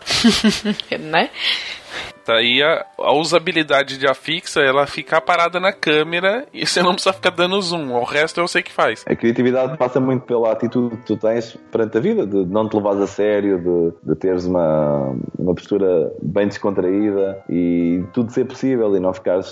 [0.99, 1.29] né?
[2.29, 6.91] Tá aí a, a, usabilidade de afixa, ela ficar parada na câmera e você não
[6.91, 7.91] precisa ficar dando zoom.
[7.91, 9.03] O resto eu sei que faz.
[9.07, 12.75] A criatividade passa muito pela atitude que tu tens perante a vida, de não te
[12.75, 18.95] levares a sério, de, de teres uma, uma postura bem descontraída e tudo ser possível
[18.95, 19.51] e não ficares,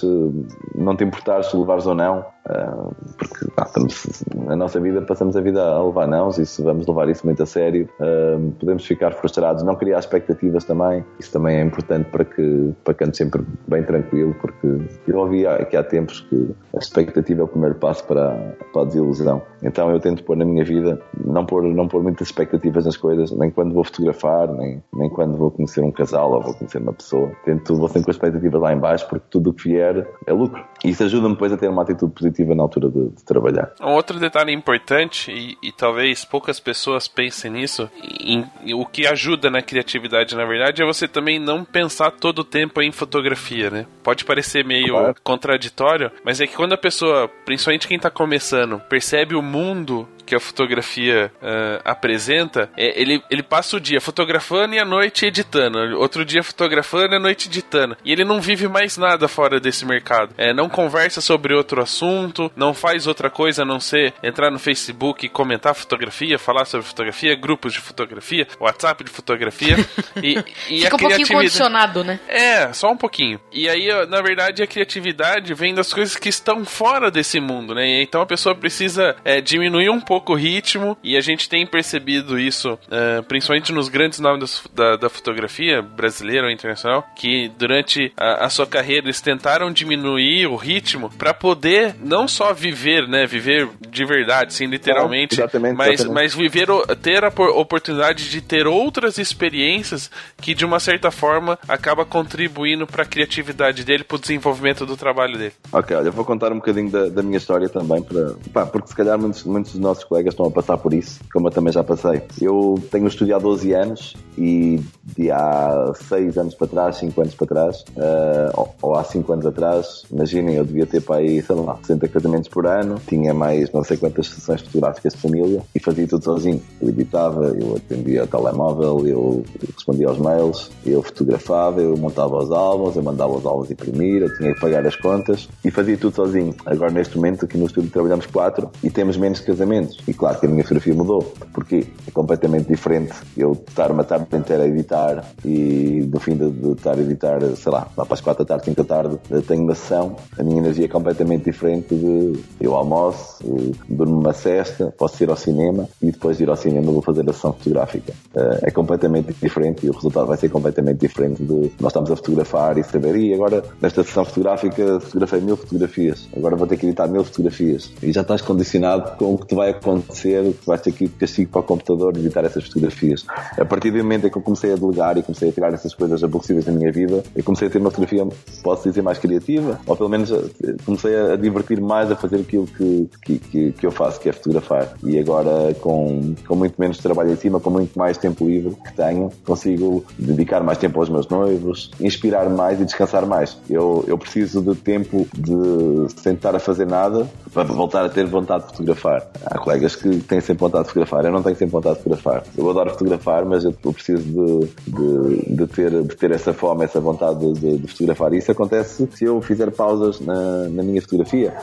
[0.76, 2.24] não te importares se levares ou não.
[2.48, 6.62] Uh, porque ah, estamos, na nossa vida passamos a vida a levar nãos e se
[6.62, 11.30] vamos levar isso muito a sério uh, podemos ficar frustrados, não criar expectativas também, isso
[11.30, 14.68] também é importante para que, para ande sempre bem tranquilo porque
[15.08, 18.32] eu ouvi que há tempos que a expectativa é o primeiro passo para,
[18.74, 22.28] para a desilusão então eu tento pôr na minha vida não pôr, não pôr muitas
[22.28, 26.42] expectativas nas coisas, nem quando vou fotografar nem, nem quando vou conhecer um casal ou
[26.42, 29.54] vou conhecer uma pessoa tento, vou sempre com expectativas lá em baixo porque tudo o
[29.54, 32.90] que vier é lucro E isso ajuda-me depois a ter uma atitude positiva na altura
[32.90, 33.72] de, de trabalhar.
[33.82, 37.90] Um outro detalhe importante, e, e, talvez poucas pessoas pensem nisso,
[38.20, 42.40] em, em, o que ajuda na criatividade, na verdade, é você também não pensar todo
[42.40, 43.86] o tempo em fotografia, né?
[44.04, 45.16] Pode parecer meio claro.
[45.24, 50.36] contraditório, mas é que quando a pessoa, principalmente quem está começando, percebe o mundo que
[50.36, 55.80] a fotografia uh, apresenta, é, ele, ele passa o dia fotografando e a noite editando.
[55.98, 57.96] Outro dia fotografando e a noite editando.
[58.04, 60.34] E ele não vive mais nada fora desse mercado.
[60.38, 64.60] É, não conversa sobre outro assunto, não faz outra coisa a não ser entrar no
[64.60, 69.78] Facebook e comentar fotografia, falar sobre fotografia, grupos de fotografia, WhatsApp de fotografia.
[70.22, 72.20] e, e Fica um pouquinho condicionado, né?
[72.28, 73.40] É, só um pouquinho.
[73.52, 78.02] E aí, na verdade, a criatividade vem das coisas que estão fora desse mundo, né?
[78.02, 82.40] Então a pessoa precisa é, diminuir um pouco pouco ritmo e a gente tem percebido
[82.40, 88.46] isso, uh, principalmente nos grandes nomes da, da, fotografia brasileira ou internacional, que durante a,
[88.46, 93.70] a, sua carreira eles tentaram diminuir o ritmo para poder não só viver, né, viver
[93.88, 96.14] de verdade, sim, literalmente, exatamente, mas, exatamente.
[96.16, 96.68] mas viver,
[97.02, 100.10] ter a oportunidade de ter outras experiências
[100.42, 104.98] que de uma certa forma acaba contribuindo para a criatividade dele, para o desenvolvimento do
[104.98, 105.54] trabalho dele.
[105.72, 108.88] Ok, olha, eu vou contar um bocadinho da, da minha história também, para, pá, porque
[108.88, 111.72] se calhar muitos, muitos dos nossos colegas estão a passar por isso, como eu também
[111.72, 112.22] já passei.
[112.42, 114.80] Eu tenho estudado há 12 anos e
[115.16, 119.34] de há 6 anos para trás, 5 anos para trás, uh, ou, ou, há 5
[119.34, 123.34] anos atrás, imaginem, eu devia ter para aí, sei lá, 60 casamentos por ano, tinha
[123.34, 126.62] mais não sei quantas sessões fotográficas de família e fazia tudo sozinho.
[126.82, 129.44] Eu editava, eu atendia o telemóvel, eu
[129.76, 134.38] respondia aos mails, eu fotografava, eu montava os álbuns, eu mandava os álbuns imprimir, eu
[134.38, 136.56] tinha que pagar as contas e fazia tudo sozinho.
[136.66, 139.97] Agora, neste momento, aqui no estúdio trabalhamos quatro e temos menos casamentos.
[140.08, 144.28] E claro que a minha fotografia mudou, porque é completamente diferente eu estar uma tarde
[144.36, 148.14] inteira a editar e no fim de, de estar a editar, sei lá, lá para
[148.14, 151.46] as 4 da tarde, 5 da tarde, tenho uma sessão, a minha energia é completamente
[151.46, 153.44] diferente de eu almoço,
[153.90, 157.28] durmo uma cesta, posso ir ao cinema e depois de ir ao cinema vou fazer
[157.30, 158.14] a sessão fotográfica.
[158.36, 162.16] Eh, é completamente diferente e o resultado vai ser completamente diferente de nós estamos a
[162.16, 166.86] fotografar e saber, e agora nesta sessão fotográfica fotografei mil fotografias, agora vou ter que
[166.86, 167.92] editar mil fotografias.
[168.02, 171.52] E já estás condicionado com o que te vai acontecer acontecer vais ter de castigo
[171.52, 173.26] para o computador editar essas fotografias.
[173.58, 175.94] A partir do momento em que eu comecei a delegar e comecei a tirar essas
[175.94, 178.28] coisas aborrecidas da minha vida, eu comecei a ter uma fotografia,
[178.62, 182.68] posso dizer, mais criativa, ou pelo menos eh, comecei a divertir mais a fazer aquilo
[182.68, 184.94] que, que, que, que eu faço, que é fotografar.
[185.04, 188.94] E agora, com, com muito menos trabalho em cima, com muito mais tempo livre que
[188.94, 193.58] tenho, consigo dedicar mais tempo aos meus noivos, inspirar mais e descansar mais.
[193.70, 198.26] Eu, eu preciso de tempo de sem estar a fazer nada para voltar a ter
[198.26, 199.28] vontade de fotografar.
[199.46, 201.26] Há colegas colegas que têm sempre vontade de fotografar.
[201.26, 202.44] Eu não tenho sempre vontade de fotografar.
[202.58, 207.00] Eu adoro fotografar, mas eu preciso de, de, de ter, de ter essa fome, essa
[207.00, 208.34] vontade de, de, fotografar.
[208.34, 211.54] E isso acontece se eu fizer pausas na, na minha fotografia.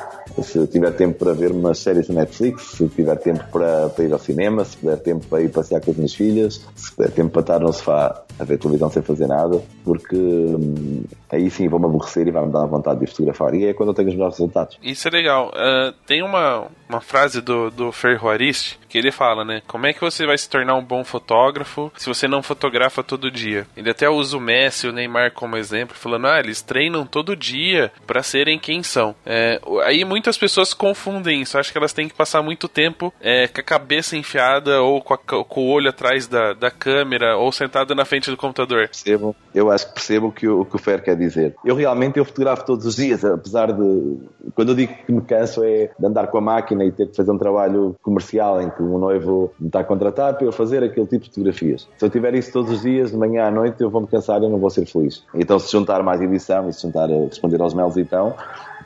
[0.42, 4.12] Se tiver tempo para ver umas séries na Netflix, se tiver tempo para, para ir
[4.12, 7.30] ao cinema, se tiver tempo para ir passear com as minhas filhas, se tiver tempo
[7.30, 11.86] para estar no sofá a ver televisão sem fazer nada, porque hum, aí sim vou-me
[11.86, 13.54] aborrecer e vai-me dar vontade de fotografar.
[13.54, 14.78] E é quando eu tenho os melhores resultados.
[14.82, 15.50] Isso é legal.
[15.50, 19.60] Uh, tem uma, uma frase do, do Fer Juarez que ele fala, né?
[19.66, 23.28] Como é que você vai se tornar um bom fotógrafo se você não fotografa todo
[23.28, 23.66] dia?
[23.76, 27.34] Ele até usa o Messi e o Neymar como exemplo, falando, ah, eles treinam todo
[27.34, 29.12] dia para serem quem são.
[29.26, 33.48] É, aí muitas pessoas confundem isso, acho que elas têm que passar muito tempo é,
[33.48, 37.50] com a cabeça enfiada ou com, a, com o olho atrás da, da câmera ou
[37.50, 38.86] sentado na frente do computador.
[38.86, 41.56] Percebo, eu acho que percebo que o que o Fer quer dizer.
[41.64, 44.18] Eu realmente eu fotografo todos os dias, apesar de
[44.54, 47.16] quando eu digo que me canso é de andar com a máquina e ter que
[47.16, 50.82] fazer um trabalho comercial em que o noivo me está a contratar para eu fazer
[50.82, 51.88] aquele tipo de fotografias.
[51.98, 54.48] Se eu tiver isso todos os dias, de manhã à noite, eu vou-me cansar e
[54.48, 55.22] não vou ser feliz.
[55.34, 58.34] Então, se juntar mais edição e se juntar a responder aos mails, então,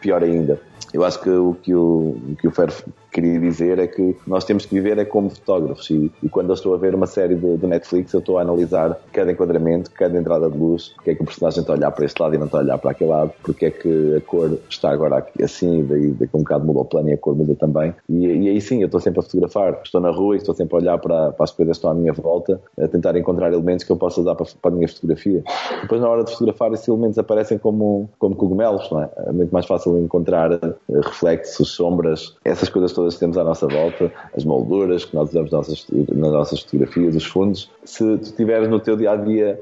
[0.00, 0.60] pior ainda.
[0.92, 2.72] Eu acho que o que o, o que o Fer
[3.10, 6.54] queria dizer é que nós temos que viver é como fotógrafos e, e quando eu
[6.54, 10.48] estou a ver uma série de, Netflix eu estou a analisar cada enquadramento, cada entrada
[10.50, 12.46] de luz, porque é que o personagem está a olhar para este lado e não
[12.46, 15.84] está a olhar para aquele lado, porque é que a cor está agora aqui assim,
[15.84, 17.94] daí daqui um bocado muda o plano e a cor muda também.
[18.08, 20.76] E, e aí sim, eu estou sempre a fotografar, estou na rua e estou sempre
[20.76, 23.84] a olhar para, para as coisas que estão à minha volta, a tentar encontrar elementos
[23.84, 25.42] que eu possa usar para, para a minha fotografia.
[25.82, 29.10] Depois na hora de fotografar esses elementos aparecem como, como cogumelos, não é?
[29.26, 33.66] É muito mais fácil encontrar eh, reflexos, sombras, essas coisas todas que temos à nossa
[33.68, 37.70] volta, as molduras que nós usamos nossas, nas nossas fotografias, os fundos.
[37.84, 39.60] Se tu estiveres no teu dia a dia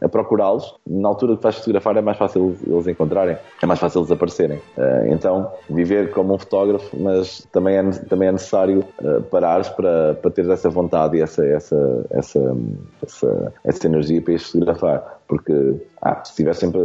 [0.00, 4.00] a procurá-los, na altura que vais fotografar é mais fácil eles encontrarem, é mais fácil
[4.00, 4.58] eles aparecerem.
[4.78, 10.14] Uh, então, viver como um fotógrafo, mas também é, também é necessário uh, parares para,
[10.14, 12.56] para ter essa vontade e essa, essa, essa,
[13.02, 16.78] essa, essa energia para ir fotografar porque ah, se estiver sempre,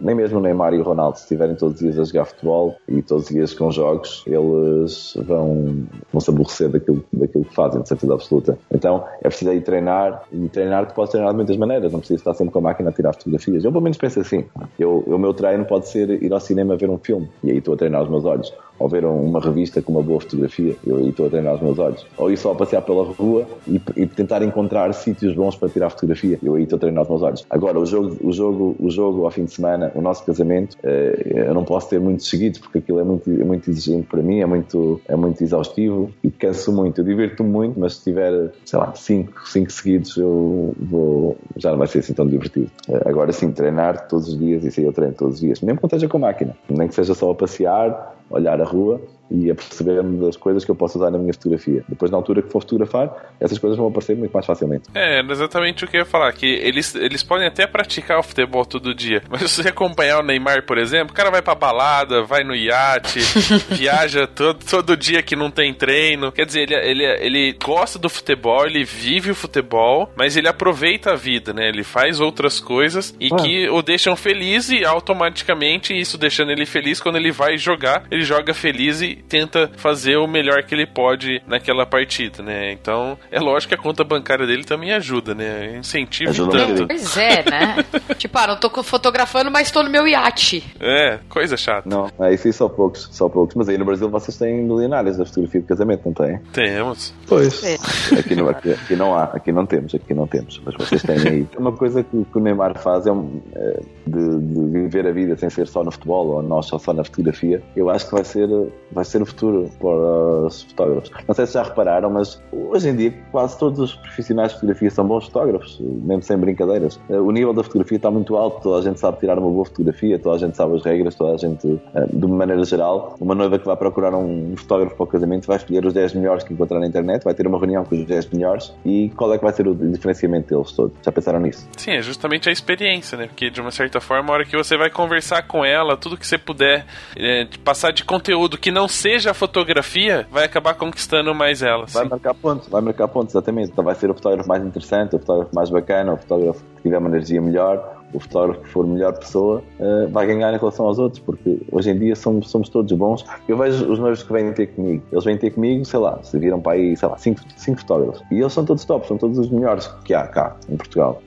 [0.00, 2.74] nem mesmo o Neymar e o Ronaldo, se estiverem todos os dias a jogar futebol
[2.88, 7.82] e todos os dias com jogos, eles vão, vão se aborrecer daquilo, daquilo que fazem,
[7.82, 8.58] de certeza absoluta.
[8.72, 12.20] Então é preciso aí treinar e treinar tu podes treinar de muitas maneiras, não precisa
[12.20, 13.62] estar sempre com a máquina a tirar fotografias.
[13.62, 14.46] Eu pelo menos penso assim.
[14.78, 17.74] Eu, o meu treino pode ser ir ao cinema ver um filme e aí estou
[17.74, 21.26] a treinar os meus olhos ou ver uma revista com uma boa fotografia, eu estou
[21.26, 22.06] a treinar os meus olhos.
[22.16, 25.90] Ou ir só a passear pela rua e, e, tentar encontrar sítios bons para tirar
[25.90, 27.46] fotografia, eu estou a treinar os meus olhos.
[27.50, 31.44] Agora, o jogo, o jogo, o jogo ao fim de semana, o nosso casamento, eh,
[31.48, 34.40] eu não posso ter muitos seguidos porque aquilo é muito, é muito exigente para mim,
[34.40, 37.00] é muito, é muito exaustivo e canso muito.
[37.00, 41.78] Eu divirto-me muito, mas se tiver, sei lá, 5 cinco, seguidos, eu vou, já não
[41.78, 42.70] vai ser assim tão divertido.
[42.88, 45.80] Eh, agora sim, treinar todos os dias, isso aí eu treino todos os dias, mesmo
[45.80, 49.00] quando esteja com máquina, nem que seja só a passear, olhar a rua
[49.30, 51.84] e a perceber-me das coisas que eu posso usar na minha fotografia.
[51.88, 54.88] Depois, na altura que for fotografar, essas coisas vão aparecer muito mais facilmente.
[54.94, 58.64] É, exatamente o que eu ia falar, que eles, eles podem até praticar o futebol
[58.64, 62.22] todo dia, mas se você acompanhar o Neymar, por exemplo, o cara vai pra balada,
[62.22, 63.20] vai no iate,
[63.74, 66.30] viaja todo, todo dia que não tem treino.
[66.30, 71.12] Quer dizer, ele, ele, ele gosta do futebol, ele vive o futebol, mas ele aproveita
[71.12, 71.68] a vida, né?
[71.68, 73.36] Ele faz outras coisas e ah.
[73.36, 78.22] que o deixam feliz e automaticamente isso deixando ele feliz quando ele vai jogar, ele
[78.22, 82.72] joga feliz e tenta fazer o melhor que ele pode naquela partida, né?
[82.72, 85.76] Então, é lógico que a conta bancária dele também ajuda, né?
[85.78, 86.86] Incentiva ajuda tanto.
[86.86, 87.76] Pois é, né?
[88.16, 90.64] tipo, ah, não tô fotografando, mas tô no meu iate.
[90.80, 91.88] É, coisa chata.
[91.88, 93.54] Não, é isso aí só poucos, só poucos.
[93.54, 96.38] Mas aí no Brasil vocês têm milionários da fotografia de casamento, não têm?
[96.52, 97.14] Temos.
[97.26, 97.62] Pois.
[97.64, 97.74] É.
[98.18, 100.60] Aqui, não, aqui, aqui, não há, aqui não temos, aqui não temos.
[100.64, 101.46] Mas vocês têm aí.
[101.56, 105.36] Uma coisa que, que o Neymar faz é, um, é de, de, viver a vida
[105.36, 107.62] sem ser só no futebol ou nós só, só na fotografia.
[107.76, 108.48] Eu acho que vai ser,
[108.90, 111.10] vai ser o futuro para os fotógrafos.
[111.26, 114.90] Não sei se já repararam, mas hoje em dia quase todos os profissionais de fotografia
[114.90, 117.00] são bons fotógrafos, mesmo sem brincadeiras.
[117.08, 120.18] O nível da fotografia está muito alto, toda a gente sabe tirar uma boa fotografia,
[120.18, 123.34] toda a gente sabe as regras, toda a gente, eh, de uma maneira geral, uma
[123.34, 126.52] noiva que vai procurar um fotógrafo para o casamento vai escolher os 10 melhores que
[126.52, 129.44] encontrar na internet, vai ter uma reunião com os 10 melhores e qual é que
[129.44, 130.96] vai ser o diferenciamento deles todos?
[131.02, 131.68] Já pensaram nisso?
[131.76, 133.26] Sim, é justamente a experiência, né?
[133.26, 136.26] Porque de uma certa forma, a hora que você vai conversar com ela, tudo que
[136.26, 136.86] você puder
[137.16, 141.86] é, passar de conteúdo que não seja a fotografia, vai acabar conquistando mais ela.
[141.86, 143.70] Vai marcar pontos, vai marcar pontos, exatamente.
[143.70, 146.98] Então vai ser o fotógrafo mais interessante, o fotógrafo mais bacana, o fotógrafo que tiver
[146.98, 150.98] uma energia melhor, o fotógrafo que for melhor pessoa uh, vai ganhar em relação aos
[150.98, 153.24] outros, porque hoje em dia somos, somos todos bons.
[153.48, 156.38] Eu vejo os noivos que vêm ter comigo, eles vêm ter comigo, sei lá, se
[156.38, 158.22] viram para aí, sei lá, cinco, cinco fotógrafos.
[158.30, 161.20] E eles são todos top, são todos os melhores que há cá em Portugal.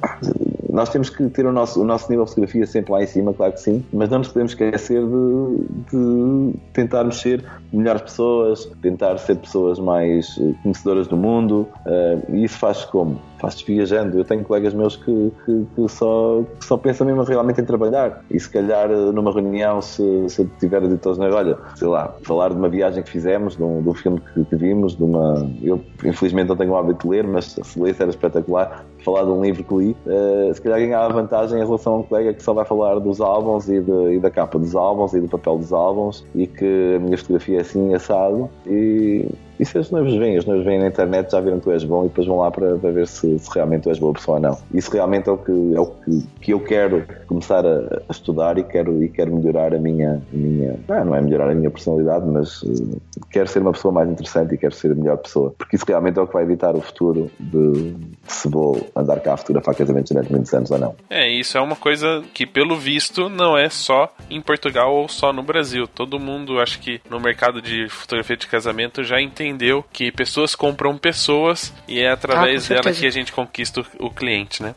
[0.77, 3.33] Nós temos que ter o nosso, o nosso nível de fotografia sempre lá em cima,
[3.33, 9.17] claro que sim, mas não nos podemos esquecer de, de tentarmos ser melhores pessoas, tentar
[9.17, 13.19] ser pessoas mais eh, conhecedoras do mundo, uh, e isso faz como?
[13.39, 14.17] faz viajando.
[14.17, 18.23] Eu tenho colegas meus que, que, que, só, que só pensam mesmo realmente em trabalhar.
[18.29, 22.49] E se calhar numa reunião, se, se eu tiver dito aos olha, sei lá, falar
[22.49, 25.49] de uma viagem que fizemos, de um, de um filme que, que, vimos, de uma.
[25.61, 28.85] Eu infelizmente não tenho o hábito de ler, mas se lesse era espetacular.
[29.07, 32.03] Falar de um livro que li, uh, se calhar ganhava vantagem em relação a um
[32.03, 35.21] colega que só vai falar dos álbuns e, de, e da capa dos álbuns e
[35.21, 38.49] do papel dos álbuns e que a minha fotografia é assim assado.
[38.65, 39.25] E
[39.59, 41.83] e se os noivos vêm, os noivos vêm na internet, já viram que tu és
[41.83, 44.37] bom e depois vão lá para, para ver se, se, realmente tu és boa pessoa
[44.37, 44.57] ou não.
[44.73, 48.57] Isso realmente é o que, é o que, que eu quero começar a, a, estudar
[48.57, 50.21] e quero, e quero melhorar a minha.
[50.31, 53.01] Minha não, não é melhorar a minha personalidade, mas uh,
[53.31, 55.53] quero ser uma pessoa mais interessante e quero ser a melhor pessoa.
[55.57, 57.95] Porque isso realmente é o que vai evitar o futuro de
[58.27, 60.95] se vou andar cá a futura para casamentos durante muitos anos ou não.
[61.09, 65.33] É, isso é uma coisa que, pelo visto, não é só em Portugal ou só
[65.33, 65.87] no Brasil.
[65.87, 70.55] Todo mundo, acho que no mercado de fotografia de casamento já entende entendeu que pessoas
[70.55, 74.75] compram pessoas e é através ah, dela que a gente conquista o cliente, né?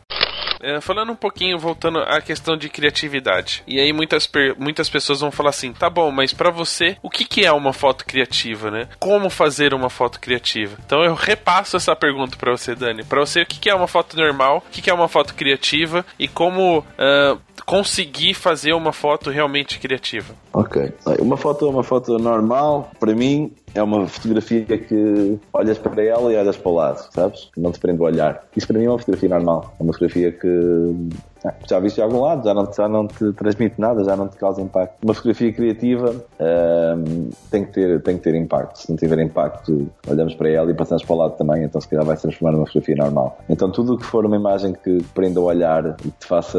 [0.62, 3.62] É, falando um pouquinho, voltando à questão de criatividade.
[3.66, 7.24] E aí muitas, muitas pessoas vão falar assim, tá bom, mas para você, o que,
[7.24, 8.86] que é uma foto criativa, né?
[8.98, 10.76] Como fazer uma foto criativa?
[10.84, 13.04] Então eu repasso essa pergunta para você, Dani.
[13.04, 14.58] Para você, o que, que é uma foto normal?
[14.58, 16.04] O que, que é uma foto criativa?
[16.18, 20.34] E como uh, conseguir fazer uma foto realmente criativa?
[20.52, 20.92] Ok.
[21.20, 26.36] Uma foto, uma foto normal, para mim, é uma fotografia que olhas para ela e
[26.36, 27.50] olhas para o lado, sabes?
[27.56, 28.44] Não te prende o olhar.
[28.56, 29.74] Isso para mim é uma fotografia normal.
[29.78, 31.08] É uma fotografia que
[31.68, 34.36] já viste de algum lado, já não, já não te transmite nada, já não te
[34.36, 34.96] causa impacto.
[35.02, 36.14] Uma fotografia criativa
[37.50, 38.78] tem, que ter, tem que ter impacto.
[38.78, 41.88] Se não tiver impacto, olhamos para ela e passamos para o lado também, então se
[41.88, 43.38] calhar vai se transformar numa fotografia normal.
[43.48, 46.58] Então tudo o que for uma imagem que prenda o olhar e te faça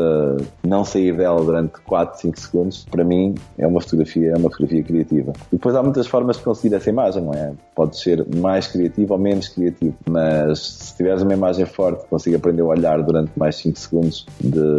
[0.64, 4.84] não sair dela durante 4, 5 segundos, para mim é uma fotografia, é uma fotografia
[4.84, 5.34] criativa.
[5.52, 7.54] E depois há muitas formas de conseguir essa imagem não é?
[7.76, 12.62] Pode ser mais criativo ou menos criativo, mas se tiveres uma imagem forte, consiga aprender
[12.62, 14.71] a olhar durante mais 5 segundos, de,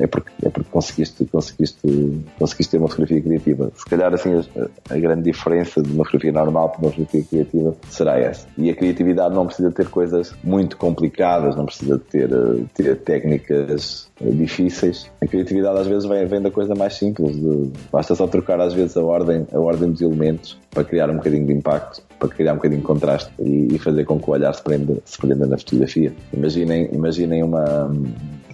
[0.00, 3.72] é, porque, é porque conseguiste, conseguiste, conseguiste ter uma fotografia criativa.
[3.76, 7.74] Se calhar, assim, a, a grande diferença de uma fotografia normal para uma fotografia criativa
[7.88, 8.46] será essa.
[8.56, 12.30] E a criatividade não precisa ter coisas muito complicadas, não precisa ter,
[12.74, 15.10] ter técnicas difíceis.
[15.20, 18.72] A criatividade às vezes vem, vem da coisa mais simples, de, basta só trocar às
[18.72, 22.52] vezes a ordem, a ordem dos elementos para criar um bocadinho de impacto, para criar
[22.52, 25.46] um bocadinho de contraste e, e fazer com que o olhar se prenda, se prenda
[25.46, 26.12] na fotografia.
[26.32, 27.92] Imaginem, imaginem uma,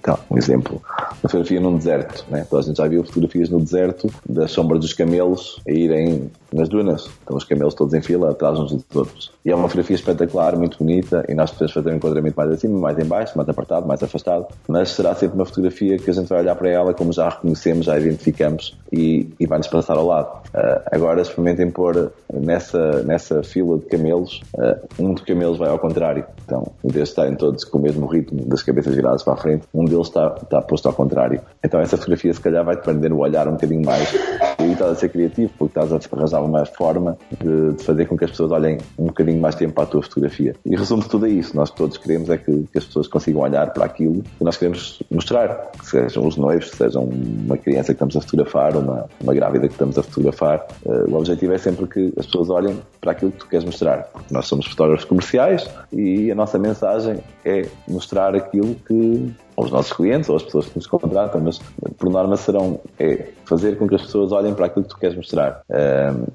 [0.01, 0.81] então, um exemplo,
[1.23, 2.47] uma fotografia num deserto, né?
[2.51, 7.09] A gente já viu fotografias no deserto das sombras dos camelos a irem nas dunas.
[7.23, 9.31] Então os camelos todos em fila, atrás uns dos outros.
[9.45, 12.79] E é uma fotografia espetacular, muito bonita, e nós podemos fazer um enquadramento mais acima,
[12.79, 16.29] mais em baixo, mais apartado, mais afastado, mas será sempre uma fotografia que a gente
[16.29, 19.97] vai olhar para ela como já a reconhecemos, já a identificamos e, e vai-nos passar
[19.97, 20.41] ao lado.
[20.49, 25.79] Uh, agora experimentem pôr nessa, nessa fila de camelos, uh, um dos camelos vai ao
[25.79, 26.25] contrário.
[26.45, 29.37] Então, em vez de estarem todos com o mesmo ritmo das cabeças viradas para a
[29.37, 31.41] frente, um deles está, está posto ao contrário.
[31.63, 34.13] Então essa fotografia se calhar vai-te prender o olhar um bocadinho mais
[34.61, 38.07] e aí estás a ser criativo porque estás a arranjar uma forma de, de, fazer
[38.07, 40.55] com que as pessoas olhem um bocadinho mais tempo para a tua fotografia.
[40.67, 41.57] E resumo tudo a isso.
[41.57, 45.03] Nós todos queremos é que, que, as pessoas consigam olhar para aquilo que nós queremos
[45.11, 45.71] mostrar.
[45.79, 49.75] Que sejam os noivos, sejam uma criança que estamos a fotografar, uma, uma grávida que
[49.75, 50.67] estamos a fotografar.
[50.85, 54.05] Uh, o objetivo é sempre que as pessoas olhem para aquilo que tu queres mostrar.
[54.13, 59.93] Porque nós somos fotógrafos comerciais e a nossa mensagem é mostrar aquilo que aos nossos
[59.93, 61.59] clientes ou às pessoas que nos contratam, mas
[61.99, 65.17] por norma serão é fazer com que as pessoas olhem para aquilo que tu queres
[65.17, 65.63] mostrar.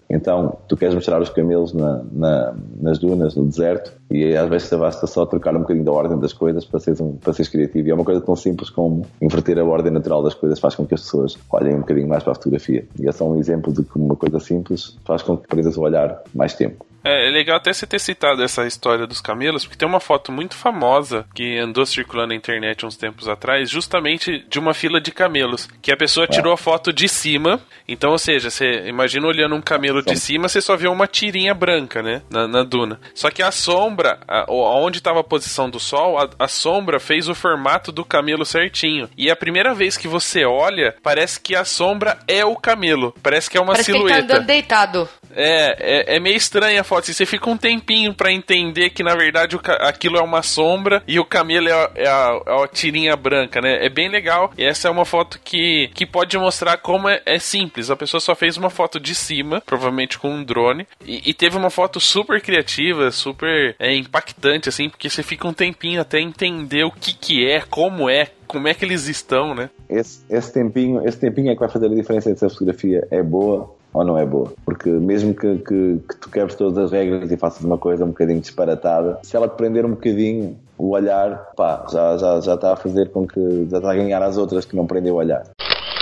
[0.10, 4.70] então, tu queres mostrar os camelos na, na, nas dunas, no deserto, e às vezes
[4.70, 7.88] basta só trocar um bocadinho da ordem das coisas para seres, um, para seres criativo.
[7.88, 10.86] E é uma coisa tão simples como inverter a ordem natural das coisas faz com
[10.86, 12.86] que as pessoas olhem um bocadinho mais para a fotografia.
[13.00, 15.82] E é só um exemplo de que uma coisa simples faz com que prendas o
[15.82, 16.86] olhar mais tempo.
[17.06, 20.32] É, é, legal até você ter citado essa história dos camelos, porque tem uma foto
[20.32, 25.12] muito famosa que andou circulando na internet uns tempos atrás, justamente de uma fila de
[25.12, 27.62] camelos, que a pessoa tirou a foto de cima.
[27.88, 31.54] Então, ou seja, você imagina olhando um camelo de cima, você só vê uma tirinha
[31.54, 33.00] branca, né, na, na duna.
[33.14, 37.30] Só que a sombra, a, onde estava a posição do sol, a, a sombra fez
[37.30, 39.08] o formato do camelo certinho.
[39.16, 43.14] E a primeira vez que você olha, parece que a sombra é o camelo.
[43.22, 44.08] Parece que é uma parece silhueta.
[44.08, 45.10] Que ele tá andando deitado.
[45.36, 46.95] É, é, é meio estranha a foto.
[46.98, 51.20] Assim, você fica um tempinho para entender que na verdade aquilo é uma sombra e
[51.20, 53.86] o camelo é a, é, a, é a, tirinha branca, né?
[53.86, 54.52] É bem legal.
[54.58, 57.90] E essa é uma foto que, que pode mostrar como é, é simples.
[57.90, 61.58] A pessoa só fez uma foto de cima, provavelmente com um drone, e, e teve
[61.58, 66.84] uma foto super criativa, super é, impactante, assim, porque você fica um tempinho até entender
[66.84, 69.70] o que, que é, como é, como é que eles estão, né?
[69.90, 73.22] Esse, esse, tempinho, esse tempinho é que vai fazer a diferença se a fotografia é
[73.22, 74.52] boa ou não é boa.
[74.66, 78.10] Porque mesmo que, que, que tu quebres todas as regras e faças uma coisa um
[78.10, 82.74] bocadinho disparatada, se ela te prender um bocadinho o olhar, pá, já, já, já está
[82.74, 85.46] a fazer com que já está a ganhar as outras que não prendeu o olhar.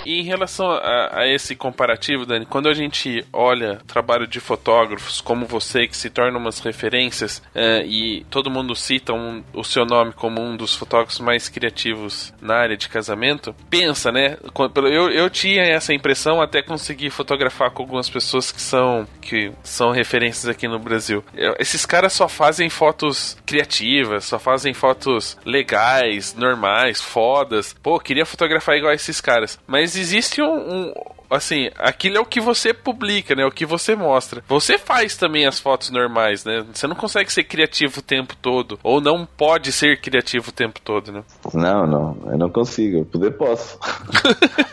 [0.05, 5.21] E em relação a, a, esse comparativo, Dani, quando a gente olha trabalho de fotógrafos
[5.21, 9.85] como você, que se tornam umas referências, uh, e todo mundo cita um, o seu
[9.85, 14.37] nome como um dos fotógrafos mais criativos na área de casamento, pensa, né?
[14.75, 19.91] Eu, eu tinha essa impressão até conseguir fotografar com algumas pessoas que são, que são
[19.91, 21.23] referências aqui no Brasil.
[21.59, 27.73] Esses caras só fazem fotos criativas, só fazem fotos legais, normais, fodas.
[27.81, 29.59] Pô, queria fotografar igual esses caras.
[29.67, 30.93] Mas existe um, um
[31.34, 33.45] assim, aquilo é o que você publica, né?
[33.45, 34.43] O que você mostra.
[34.47, 36.65] Você faz também as fotos normais, né?
[36.73, 38.79] Você não consegue ser criativo o tempo todo.
[38.84, 41.23] Ou não pode ser criativo o tempo todo, né?
[41.53, 42.17] Não, não.
[42.31, 42.99] Eu não consigo.
[42.99, 43.77] Eu poder posso.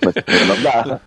[0.05, 0.15] Mas
[0.49, 1.01] não dá.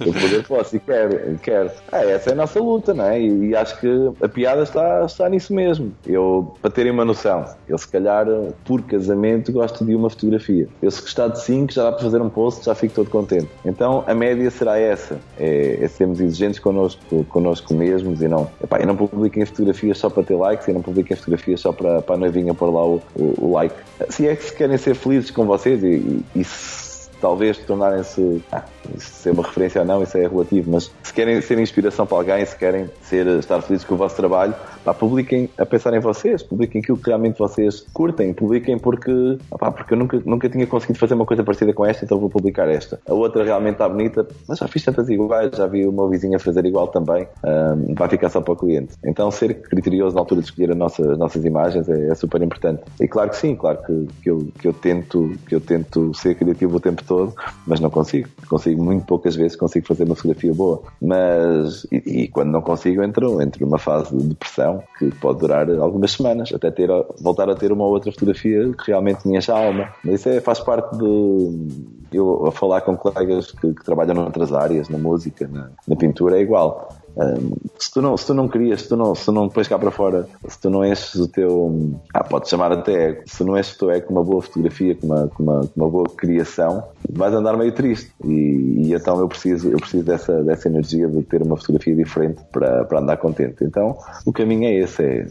[0.00, 1.38] Eu poder posso e quero.
[1.38, 1.70] Quero.
[1.92, 3.20] É, essa é a nossa luta, né?
[3.20, 3.88] E, e acho que
[4.22, 5.94] a piada está, está nisso mesmo.
[6.06, 8.26] Eu, para terem uma noção, eu se calhar
[8.64, 10.68] por casamento gosto de uma fotografia.
[10.82, 13.48] Eu se gostar de cinco já dá para fazer um post, já fico todo contente.
[13.64, 14.93] Então a média será essa
[15.38, 20.08] é, é sermos exigentes connosco, connosco mesmos e não, epá, eu não publiquem fotografias só
[20.10, 23.02] para ter likes, eu não publiquem fotografias só para, para a noivinha pôr lá o,
[23.14, 23.74] o, o, like.
[24.08, 28.42] Se é que se querem ser felizes com vocês e, e, e se, talvez tornarem-se,
[28.52, 28.62] ah,
[28.98, 32.44] ser uma referência ou não, isso é relativo, mas se querem ser inspiração para alguém,
[32.44, 34.54] se querem ser, estar felizes com o vosso trabalho,
[34.84, 39.72] pá, publiquem a pensar em vocês, publiquem aquilo que realmente vocês curtem, publiquem porque, pá,
[39.72, 42.68] porque eu nunca, nunca tinha conseguido fazer uma coisa parecida com esta, então vou publicar
[42.68, 43.00] esta.
[43.08, 46.36] A outra realmente está bonita, mas já fiz tantas iguais, já vi o meu vizinho
[46.36, 48.94] a fazer igual também, um, vai ficar só para o cliente.
[49.04, 52.42] Então ser criterioso na altura de escolher as nossas, as nossas imagens é, é, super
[52.42, 52.82] importante.
[53.00, 56.34] E claro que sim, claro que, que, eu, que, eu tento, que eu tento ser
[56.34, 57.34] criativo o tempo todo,
[57.66, 58.28] mas não consigo.
[58.48, 60.82] Consigo muito poucas vezes, consigo fazer uma fotografia boa.
[61.00, 65.68] Mas, e, e quando não consigo, entro, entro numa fase de depressão que pode durar
[65.70, 66.88] algumas semanas, até ter,
[67.20, 69.88] voltar a ter uma outra fotografia que realmente me enche a alma.
[70.04, 74.52] Mas isso é, faz parte de eu a falar com colegas que, que trabalham noutras
[74.52, 76.88] áreas, na música, na, na pintura, é igual.
[77.78, 79.78] Se, tu não, se tu não querias, se tu não, se tu não pões cá
[79.78, 81.94] para fora, se tu não enches o teu.
[82.12, 83.22] Ah, podes chamar até ego.
[83.26, 85.72] Se não enches o teu ego com uma boa fotografia, com uma, com uma, com
[85.76, 88.12] uma boa criação, vais andar meio triste.
[88.24, 92.42] E, e, então eu preciso, eu preciso dessa, dessa energia de ter uma fotografia diferente
[92.52, 93.64] para, para andar contente.
[93.64, 95.26] Então o caminho é esse: é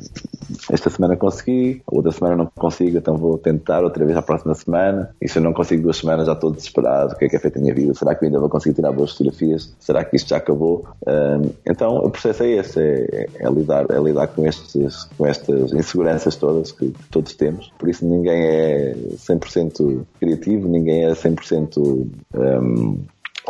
[0.69, 5.09] esta semana consegui, outra semana não consigo, então vou tentar outra vez a próxima semana.
[5.21, 7.13] E se eu não consigo duas semanas, já estou desesperado.
[7.13, 7.93] O que é que é feito a minha vida?
[7.93, 9.73] Será que ainda vou conseguir tirar boas fotografias?
[9.79, 10.85] Será que isto já acabou?
[11.07, 15.73] Um, então o processo é esse, é, é, lidar, é lidar com, estes, com estas
[15.73, 17.71] inseguranças todas que todos temos.
[17.79, 22.97] Por isso ninguém é 100% criativo, ninguém é 100% um,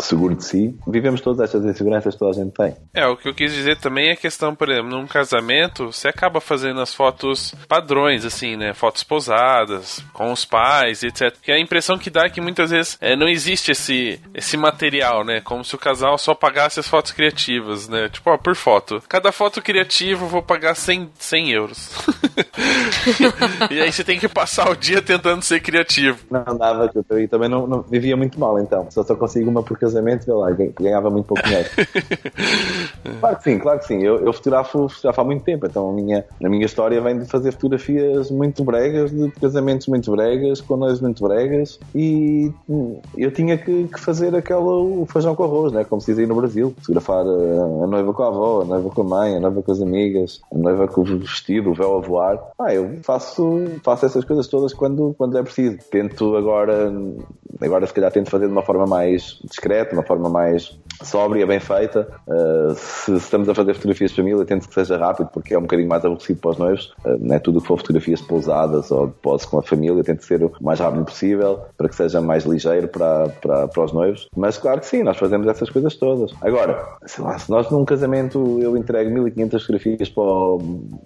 [0.01, 0.75] seguro de si.
[0.87, 2.75] Vivemos todas estas inseguranças que toda a gente tem.
[2.93, 6.07] É, o que eu quis dizer também é a questão, por exemplo, num casamento, você
[6.07, 8.73] acaba fazendo as fotos padrões, assim, né?
[8.73, 11.35] Fotos posadas, com os pais, etc.
[11.41, 15.23] Que a impressão que dá é que muitas vezes é, não existe esse, esse material,
[15.23, 15.41] né?
[15.41, 18.09] Como se o casal só pagasse as fotos criativas, né?
[18.09, 19.01] Tipo, ó, por foto.
[19.07, 21.91] Cada foto criativa eu vou pagar 100, 100 euros.
[23.69, 26.19] e aí você tem que passar o dia tentando ser criativo.
[26.29, 28.89] Não dava, eu também não, não vivia muito mal, então.
[28.89, 31.69] Só só consigo uma por casamento, vê lá, ganhava muito pouco dinheiro.
[33.19, 34.01] claro que sim, claro que sim.
[34.01, 37.25] Eu, eu fotografo, fotografo há muito tempo, então a minha, a minha história vem de
[37.25, 42.51] fazer fotografias muito bregas, de casamentos muito bregas, com noivos muito bregas, e
[43.17, 45.83] eu tinha que, que fazer aquela, o feijão com arroz, né?
[45.83, 46.73] como se dizia no Brasil.
[46.77, 49.71] Fotografar a, a, noiva com a avó, a noiva com a mãe, a noiva com
[49.71, 52.39] as amigas, a noiva com o vestido, o véu a voar.
[52.59, 55.77] Ah, eu faço, faço essas coisas todas quando, quando é preciso.
[55.91, 56.91] Tento agora,
[57.61, 61.45] agora se calhar tento fazer de uma forma mais discreta de uma forma mais sóbria,
[61.45, 62.07] bem feita.
[62.27, 65.57] Uh, se, se, estamos a fazer fotografias de família, tento que seja rápido, porque é
[65.57, 66.93] um bocadinho mais aborrecido para os noivos.
[67.05, 70.23] Uh, não é tudo que for fotografias pousadas ou de pose com a família, tento
[70.23, 74.27] ser o mais rápido possível, para que seja mais ligeiro para, para, para os noivos.
[74.35, 76.31] Mas claro que sim, nós fazemos essas coisas todas.
[76.41, 76.85] Agora,
[77.19, 80.61] lá, se nós num casamento eu entrego 1500 fotografias para, o,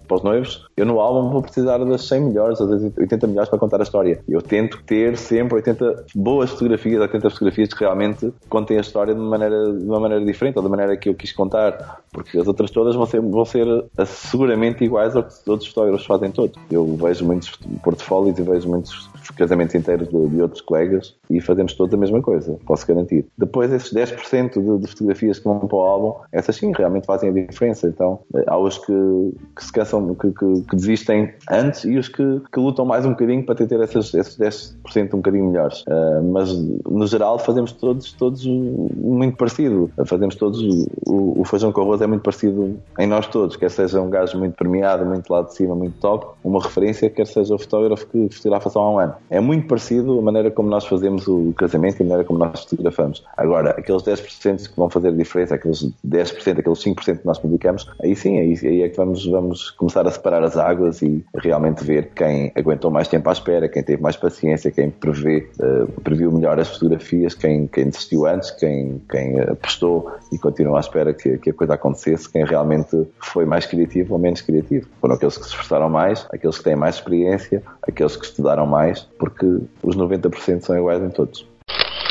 [0.06, 3.58] para os noivos, eu no álbum vou precisar das 100 melhores, das 80 melhores para
[3.58, 4.20] contar a história.
[4.28, 9.20] Eu tento ter sempre 80 boas fotografias, 80 fotografias que realmente contem a história de
[9.20, 12.46] uma maneira, de uma maneira diferente ou da maneira que eu quis contar, porque as
[12.46, 16.30] outras todas vão ser, vão ser eh, seguramente iguais ao que os outros fotógrafos fazem
[16.30, 16.56] todos.
[16.70, 17.50] Eu vejo muitos
[17.82, 22.20] portfólios e vejo muitos casamentos inteiros de, de, outros colegas e fazemos todos a mesma
[22.22, 23.26] coisa, posso garantir.
[23.36, 27.30] Depois, esses 10% de, de fotografias que vão para o álbum, essas sim realmente fazem
[27.30, 27.88] a diferença.
[27.88, 28.92] Então, eh, há os que,
[29.56, 33.10] que se cansam, que, que, que, desistem antes e os que, que lutam mais um
[33.10, 34.38] bocadinho para ter esses, esses
[34.86, 35.82] 10% um bocadinho melhores.
[35.82, 39.90] Uh, mas, no geral, fazemos todos, todos muito parecido.
[40.06, 40.60] Fazemos todos,
[41.06, 44.38] o, o feijão com arroz é muito parecido em nós todos, quer seja um gajo
[44.38, 48.28] muito premiado, muito lá de cima, muito top, uma referência, quer seja o fotógrafo que
[48.30, 49.14] fotografa só há um ano.
[49.30, 52.64] É muito parecido a maneira como nós fazemos o casamento e a maneira como nós
[52.64, 53.24] fotografamos.
[53.36, 57.90] Agora, aqueles 10% que vão fazer a diferença, aqueles 10%, aqueles 5% que nós publicamos,
[58.02, 61.84] aí sim, aí, aí é que vamos, vamos começar a separar as águas e realmente
[61.84, 66.32] ver quem aguentou mais tempo à espera, quem teve mais paciência, quem prevê, uh, previu
[66.32, 71.38] melhor as fotografias, quem, quem desistiu antes, quem, quem apostou e continua à espera que,
[71.38, 74.88] que a coisa acontecesse, quem realmente foi mais criativo ou menos criativo.
[75.00, 78.97] Foram aqueles que se esforçaram mais, aqueles que têm mais experiência, aqueles que estudaram mais,
[79.18, 79.46] porque
[79.82, 81.46] os 90% são iguais em todos.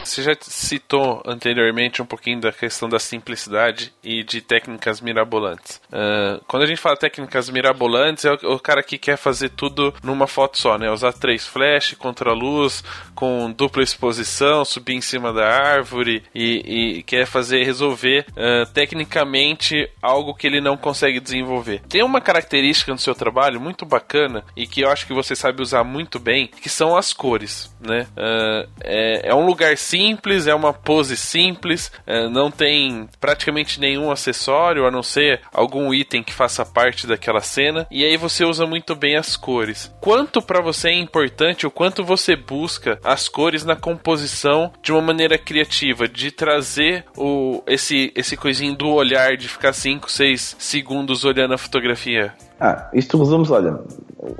[0.07, 5.81] Você já citou anteriormente um pouquinho da questão da simplicidade e de técnicas mirabolantes.
[5.91, 9.93] Uh, quando a gente fala técnicas mirabolantes, é o, o, cara que quer fazer tudo
[10.01, 10.89] numa foto só, né?
[10.89, 12.83] Usar três flash, contra luz,
[13.13, 19.89] com dupla exposição, subir em cima da árvore e, e quer fazer resolver uh, tecnicamente
[20.01, 21.81] algo que ele não consegue desenvolver.
[21.89, 25.61] Tem uma característica no seu trabalho muito bacana e que eu acho que você sabe
[25.61, 28.07] usar muito bem, que são as cores, né?
[28.15, 33.79] Uh, é, é um lugar simples simples, é uma pose simples, é, não tem praticamente
[33.79, 38.45] nenhum acessório, a não ser algum item que faça parte daquela cena, e aí você
[38.45, 39.91] usa muito bem as cores.
[39.99, 45.01] Quanto para você é importante, o quanto você busca as cores na composição de uma
[45.01, 51.25] maneira criativa, de trazer o, esse, esse coisinho do olhar, de ficar 5, 6 segundos
[51.25, 52.33] olhando a fotografia?
[52.59, 53.79] Ah, isto resume olha,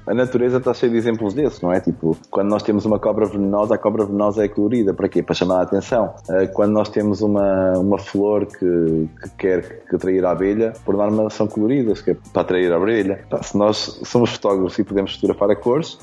[0.06, 1.80] a natureza está cheia de exemplos desses, não é?
[1.80, 4.94] Tipo, quando nós temos uma cobra venenosa, a cobra venenosa é colorida.
[4.94, 5.22] Para quê?
[5.22, 6.16] Para chamar a atenção.
[6.30, 10.96] Uh, quando nós temos uma, uma flor que, que quer que atrair a abelha, por
[10.96, 13.26] norma são coloridas, que é para atrair a abelha.
[13.42, 15.98] Se nós somos fotógrafos e podemos fotografar a cores,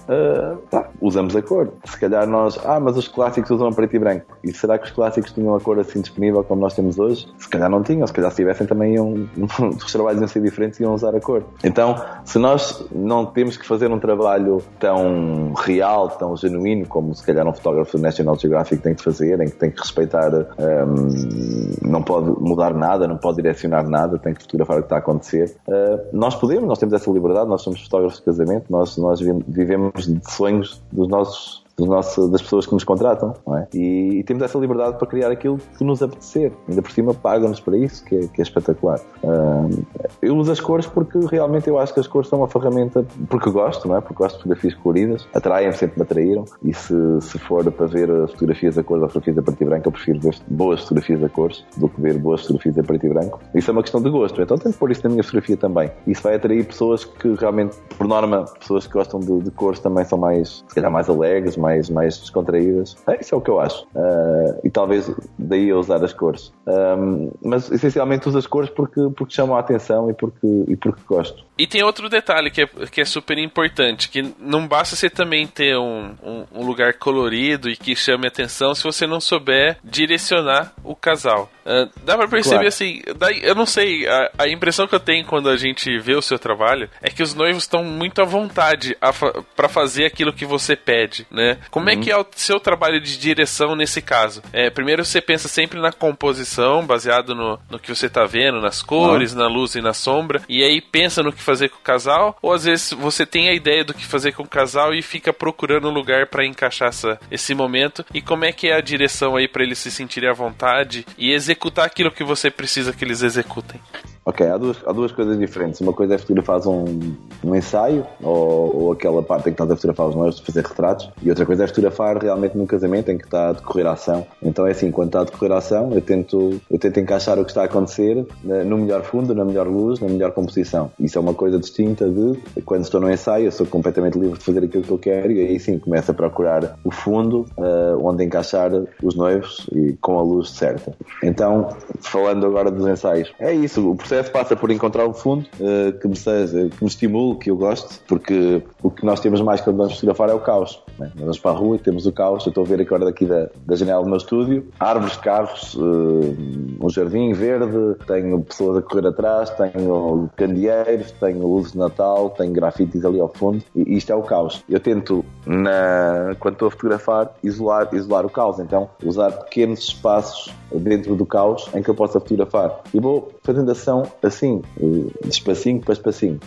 [0.71, 1.73] tá, usamos a cor.
[1.85, 4.27] Se calhar nós, ah, mas os clássicos usam preto e branco.
[4.43, 7.27] E será que os clássicos tinham a cor assim disponível como nós temos hoje?
[7.39, 9.29] Se calhar não tinham, se calhar se tivessem também iam,
[9.77, 11.45] os trabalhos iam ser diferentes e iam usar a cor.
[11.63, 17.25] Então, se nós não temos que fazer um trabalho tão real, tão genuíno, como se
[17.25, 21.89] calhar um fotógrafo do National Geographic tem que fazer, em que tem que respeitar, um,
[21.89, 24.99] não pode mudar nada, não pode direcionar nada, tem que fotografar o que está a
[24.99, 25.57] acontecer.
[25.67, 30.07] Uh, nós podemos, nós temos essa liberdade, nós somos fotógrafos de casamento, nós, nós vivemos
[30.07, 33.67] de sonhos dos nossos nosso, das pessoas que nos contratam, é?
[33.75, 36.53] e, e, temos essa liberdade para criar aquilo que nos apetecer.
[36.69, 39.01] Ainda por cima pagam-nos para isso, que é, que é espetacular.
[39.23, 39.85] Uh,
[40.23, 43.51] eu uso as cores porque realmente eu acho que as cores são uma ferramenta, porque
[43.51, 44.01] gosto, não é?
[44.01, 48.09] Porque gosto de fotografias coloridas, atraem sempre me atraíram, e se, se for para ver
[48.29, 51.29] fotografias a cores ou fotografias a preto e branco, eu prefiro ver boas fotografias a
[51.29, 53.41] cores do que ver boas fotografias a preto e branco.
[53.55, 55.91] Isso é uma questão de gosto, então tenho que pôr isso na minha fotografia também.
[56.07, 60.05] Isso vai atrair pessoas que realmente, por norma, pessoas que gostam de, de cores também
[60.05, 62.97] são mais, se calhar mais alegres, mais, mais descontraídas.
[63.07, 63.85] É, isso é o que eu acho.
[63.95, 66.53] Uh, e talvez daí eu usar as cores.
[66.67, 71.01] Um, mas essencialmente uso as cores porque, porque chamam a atenção e porque, e porque
[71.07, 71.45] gosto.
[71.57, 75.47] E tem outro detalhe que é, que é super importante, que não basta você também
[75.47, 80.73] ter um, um, um lugar colorido e que chame atenção se você não souber direcionar
[80.83, 81.49] o casal.
[81.65, 82.69] Uh, dá pra perceber claro.
[82.69, 86.15] assim, daí, eu não sei, a, a, impressão que eu tenho quando a gente vê
[86.15, 90.33] o seu trabalho é que os noivos estão muito à vontade fa para fazer aquilo
[90.33, 91.54] que você pede, né?
[91.71, 92.01] Como é uhum.
[92.01, 94.43] é que é o seu trabalho de direção nesse caso?
[94.53, 98.83] É, primeiro você pensa sempre na composição, baseado no, no que você tá vendo, nas
[98.83, 99.39] cores, uhum.
[99.39, 102.53] na luz e na sombra, e aí pensa no que fazer com o casal, ou
[102.53, 105.89] às vezes você tem a ideia do que fazer com o casal e fica procurando
[105.89, 109.49] um lugar para encaixar essa, esse momento, e como é que é a direção aí
[109.49, 113.81] para eles se sentirem à vontade e executar aquilo que você precisa que eles executem?
[114.27, 115.83] Ok, há duas, há duas coisas diferentes.
[115.83, 119.77] Uma coisa é fotografar um, um ensaio, ou, ou aquela parte em que estás a
[119.77, 123.25] fotografar os noivos, fazer retratos, e outra coisa é fotografar realmente num casamento em que
[123.25, 124.27] está a decorrer a ação.
[124.43, 127.45] Então é assim, quando está a decorrer a ação, eu tento, eu tento encaixar o
[127.45, 130.91] que está a acontecer né, no melhor fundo, na melhor luz, na melhor composição.
[130.99, 134.45] Isso é uma coisa distinta de quando estou no ensaio, eu sou completamente livre de
[134.45, 138.25] fazer aquilo que eu quero, e aí sim começo a procurar o fundo uh, onde
[138.25, 138.71] encaixar
[139.03, 140.93] os noivos e com a luz certa.
[141.23, 141.69] Então,
[142.01, 146.09] falando agora dos ensaios, é isso, o processo passa por encontrar um fundo uh, que,
[146.09, 149.77] me seja, que me estimule, que eu goste, porque o que nós temos mais quando
[149.77, 150.83] vamos fotografar é o caos.
[150.99, 151.11] Né?
[151.39, 152.45] Para a rua temos o caos.
[152.45, 156.37] Eu estou a ver agora daqui da, da janela do meu estúdio, árvores, carros, uh,
[156.81, 162.53] um jardim verde, tenho pessoas a correr atrás, tenho candeeiros, tenho luzes de Natal, tenho
[162.53, 164.65] grafites ali ao fundo, e isto é o caos.
[164.69, 170.53] Eu tento, na, quando estou a fotografar, isolar, isolar o caos, então usar pequenos espaços
[170.73, 172.81] dentro do caos em que eu possa fotografar.
[172.93, 176.41] E vou fazendo ação assim, de espacinho para espacinho.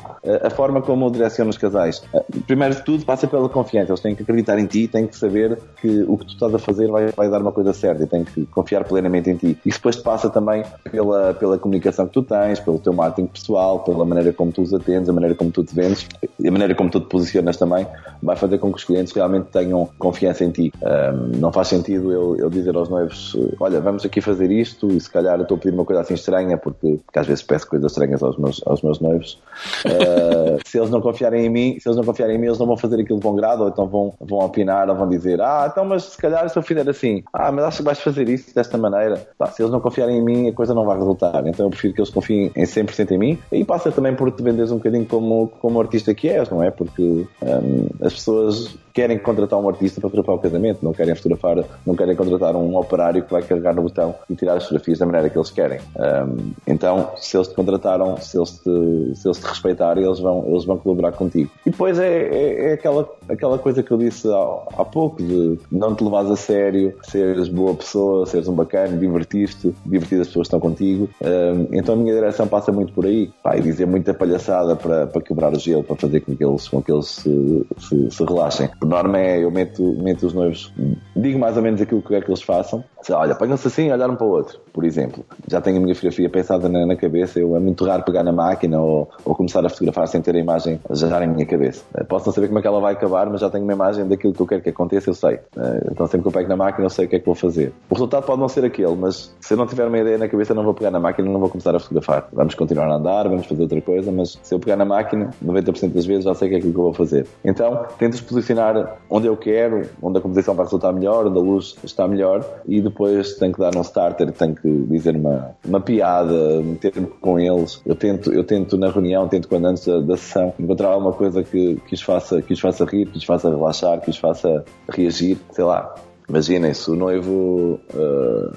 [0.44, 2.04] A forma como eu direciono os casais,
[2.46, 3.92] primeiro de tudo, passa pela confiança.
[3.92, 6.60] Eles têm que acreditar em ti, têm que saber que o que tu estás a
[6.60, 9.58] fazer vai, vai dar uma coisa certa e têm que confiar plenamente em ti.
[9.66, 14.04] Isso depois passa também pela, pela comunicação que tu tens, pelo teu marketing pessoal, pela
[14.04, 16.06] maneira como tu os atendes, a maneira como tu te vendes
[16.38, 17.88] e a maneira como tu te posicionas também,
[18.22, 20.74] vai fazer com que os clientes realmente tenham confiança em ti.
[20.82, 25.00] Um, não faz sentido eu, eu dizer aos noivos: olha, vamos aqui fazer isto e
[25.00, 27.68] se calhar eu estou a pedir uma coisa assim estranha, porque, porque às vezes peço
[27.68, 29.40] coisas estranhas aos meus, aos meus noivos.
[29.86, 32.66] Uh, se eles não confiarem em mim, se eles não confiarem em mim, eles não
[32.66, 34.42] vão fazer aquilo de bom grado, ou então vão, vão
[34.90, 37.78] ou vão dizer, ah, então, mas se calhar se eu fizer assim, ah, mas acho
[37.78, 39.28] que vais fazer isso desta maneira.
[39.52, 41.46] Se eles não confiarem em mim, a coisa não vai resultar.
[41.46, 43.40] Então eu prefiro que eles confiem em 100% em mim.
[43.52, 46.72] E passa também por te venderes um bocadinho como, como artista que és, não é?
[46.72, 51.64] Porque um, as pessoas querem contratar um artista para fotografar o casamento, não querem fotografar,
[51.86, 55.06] não querem contratar um operário que vai carregar no botão e tirar as fotografias da
[55.06, 55.80] maneira que eles querem.
[55.96, 60.44] Um, então, se eles te contrataram, se eles te, se eles te respeitarem, eles vão,
[60.48, 61.52] eles vão colaborar contigo.
[61.64, 65.60] E depois é, é, é aquela, aquela coisa que eu disse há, há pouco, de
[65.72, 70.48] não te levares a sério, seres boa pessoa, seres um bacana, divertir-te, divertir as pessoas
[70.48, 71.08] estão contigo.
[71.22, 75.22] Um, então a minha direção passa muito por aí, e dizer muita palhaçada para, para
[75.22, 78.68] quebrar o gelo, para fazer com que eles, com que eles se, se, se relaxem
[78.88, 80.74] Por norma é, eu meto, meto os noivos,
[81.14, 82.86] digo mais ou menos aquilo que quero que eles façam.
[83.12, 85.26] Olha, apanham-se assim e olhar um para o outro, por exemplo.
[85.46, 88.32] Já tenho a minha fotografia pensada na, na cabeça, eu é muito raro pegar na
[88.32, 91.84] máquina ou, ou, começar a fotografar sem ter a imagem já em minha cabeça.
[91.96, 94.08] Eh, posso não saber como é que ela vai acabar, mas já tenho uma imagem
[94.08, 95.36] daquilo que eu quero que aconteça, eu sei.
[95.36, 97.36] Eh, então sempre que eu pego na máquina eu sei o que é que vou
[97.36, 97.74] fazer.
[97.90, 100.54] O resultado pode não ser aquele, mas se eu não tiver uma ideia na cabeça
[100.54, 102.28] não vou pegar na máquina não vou começar a fotografar.
[102.32, 105.94] Vamos continuar a andar, vamos fazer outra coisa, mas se eu pegar na máquina, 90%
[105.94, 107.28] das vezes já sei o que é que eu vou fazer.
[107.44, 108.77] Então, tento posicionar
[109.10, 112.82] onde eu quero, onde a composição vai resultar melhor, onde a luz está melhor e
[112.82, 117.82] depois tenho que dar um starter, tenho que dizer uma, uma piada, meter-me com eles.
[117.86, 121.44] Eu tento, eu tento na reunião, tento quando antes da, da sessão, encontrar alguma coisa
[121.44, 124.66] que, que, os faça, que os faça rir, que os faça relaxar, que os faça
[124.90, 125.96] reagir, sei lá.
[126.30, 128.52] Imaginem, se o noivo uh,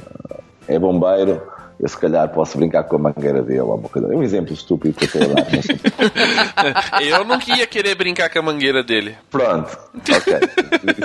[0.67, 1.41] é bombeiro,
[1.81, 4.13] eu se calhar posso brincar com a mangueira dele ou uma coisa.
[4.13, 5.47] É um exemplo estúpido que eu estou a dar.
[5.51, 7.01] Mas...
[7.09, 9.17] eu não ia querer brincar com a mangueira dele.
[9.31, 10.35] Pronto, ok.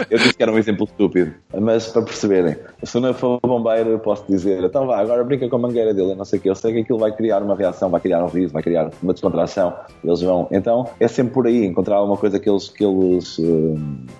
[0.09, 1.34] Eu disse que era um exemplo estúpido.
[1.57, 5.55] Mas para perceberem, se não for bombeiro, eu posso dizer, então vá, agora brinca com
[5.55, 6.49] a mangueira dele, eu não sei o que.
[6.49, 9.13] Eu sei que aquilo vai criar uma reação, vai criar um riso, vai criar uma
[9.13, 9.73] descontração.
[10.03, 10.47] Eles vão.
[10.51, 13.38] Então é sempre por aí, encontrar alguma coisa que eles, que eles,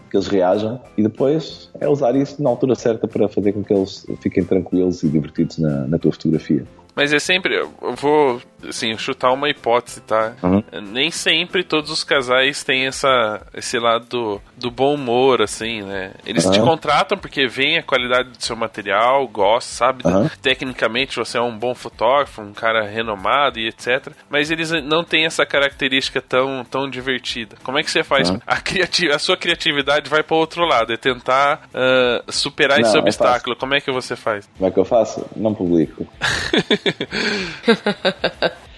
[0.10, 3.74] que eles reajam e depois é usar isso na altura certa para fazer com que
[3.74, 6.45] eles fiquem tranquilos e divertidos na, na tua fotografia.
[6.50, 6.85] You.
[6.96, 7.56] Mas é sempre.
[7.56, 10.34] Eu vou assim, chutar uma hipótese, tá?
[10.42, 10.64] Uhum.
[10.82, 16.12] Nem sempre todos os casais têm essa, esse lado do, do bom humor, assim, né?
[16.26, 16.52] Eles uhum.
[16.52, 20.08] te contratam porque veem a qualidade do seu material, gostam, sabe?
[20.08, 20.30] Uhum.
[20.42, 24.12] Tecnicamente você é um bom fotógrafo, um cara renomado e etc.
[24.30, 27.56] Mas eles não têm essa característica tão, tão divertida.
[27.64, 28.32] Como é que você faz?
[28.46, 32.98] A, criativ a sua criatividade vai para outro lado, é tentar uh, superar não, esse
[32.98, 33.56] é obstáculo.
[33.56, 34.50] Como é que você faz?
[34.58, 35.26] Como é que eu faço?
[35.36, 36.06] Não publico.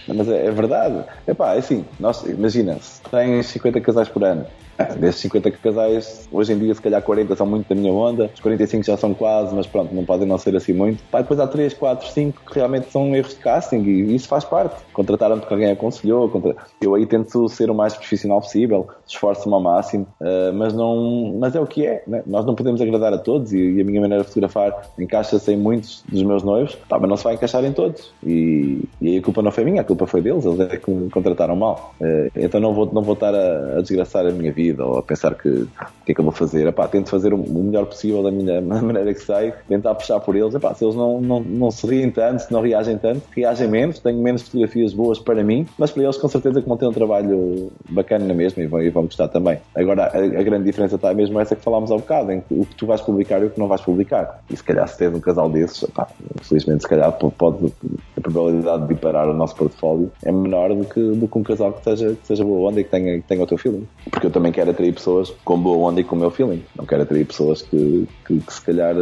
[0.07, 1.03] Mas é, é verdade.
[1.27, 4.45] Epá, é assim, nós, imagina, se tens 50 casais por ano,
[4.99, 8.39] Desses 50 casais, hoje em dia, se calhar 40 são muito da minha onda, os
[8.39, 11.03] 45 já são quase, mas pronto, não podem não ser assim muito.
[11.11, 14.43] Pá, depois há 3, 4, 5 que realmente são erros de casting e isso faz
[14.43, 14.75] parte.
[14.93, 16.29] Contrataram porque alguém aconselhou.
[16.29, 16.55] Contra...
[16.81, 21.55] Eu aí tento ser o mais profissional possível, esforço-me ao máximo, uh, mas, não, mas
[21.55, 22.03] é o que é.
[22.07, 22.23] Né?
[22.27, 25.57] Nós não podemos agradar a todos e, e a minha maneira de fotografar encaixa-se em
[25.57, 28.13] muitos dos meus noivos, pá, mas não se vai encaixar em todos.
[28.23, 30.91] E, e aí a culpa não foi minha, a culpa foi deles, eles é que
[30.91, 31.93] me contrataram mal.
[31.99, 34.97] Uh, então não vou, não vou estar a, a desgraçar a minha vida vida ou
[34.97, 35.69] a pensar que o
[36.05, 36.67] que é que eu vou fazer.
[36.67, 40.35] Epá, tento fazer o melhor possível da minha da maneira que sei, tentar puxar por
[40.35, 40.53] eles.
[40.53, 43.99] Epá, se eles não, não, não se riem tanto, se não reagem tanto, reagem menos,
[43.99, 46.93] tenho menos fotografias boas para mim, mas para eles com certeza que vão ter um
[46.93, 49.59] trabalho bacana na mesma e vão, e vão gostar também.
[49.75, 52.53] Agora, a, a grande diferença está mesmo essa que falámos há um bocado, em que
[52.53, 54.41] o que tu vais publicar e o que não vais publicar.
[54.49, 56.07] E se calhar se tens um casal desses, epá,
[56.41, 57.73] felizmente se calhar pode,
[58.17, 61.73] a probabilidade de parar o nosso portfólio é menor do que, do que um casal
[61.73, 63.87] que seja, que seja boa onda e que tenha, que tenha o teu feeling.
[64.09, 66.63] Porque eu também quero atrair pessoas com boa onda e com o meu feeling.
[66.75, 68.95] Não quero atrair pessoas que, que, que se calhar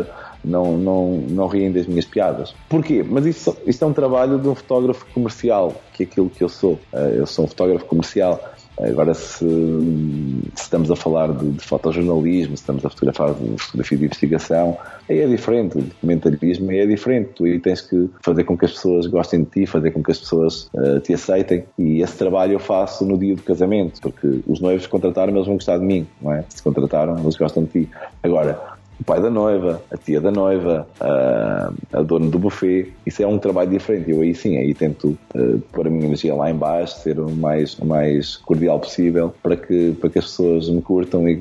[0.43, 2.53] não, não, não riem das minhas piadas.
[2.67, 3.01] Porquê?
[3.01, 6.49] Mas isso, isso é um trabalho de um fotógrafo comercial, que é aquilo que eu
[6.49, 6.77] sou.
[6.91, 8.37] Eh, eu sou um fotógrafo comercial.
[8.77, 13.97] Agora, se, se, estamos a falar de, de fotojornalismo, se estamos a fotografar de fotografia
[13.97, 14.77] de investigação,
[15.09, 15.77] aí é diferente.
[15.77, 17.31] O documentarismo aí é diferente.
[17.35, 20.11] Tu aí tens que fazer com que as pessoas gostem de ti, fazer com que
[20.11, 21.63] as pessoas uh, te aceitem.
[21.77, 25.55] E esse trabalho eu faço no dia do casamento, porque os noivos contrataram, eles vão
[25.55, 26.43] gostar de mim, não é?
[26.49, 27.89] Se contrataram, eles gostam de ti.
[28.21, 32.93] Agora, o pai da noiva, a tia da noiva, a, a dona do buffet.
[33.05, 34.09] Isso é um trabalho diferente.
[34.11, 37.29] Eu aí sim, aí tento uh, pôr a minha energia lá em baixo, ser o
[37.29, 41.37] mais, o mais cordial possível para que, para que as pessoas me curtam e,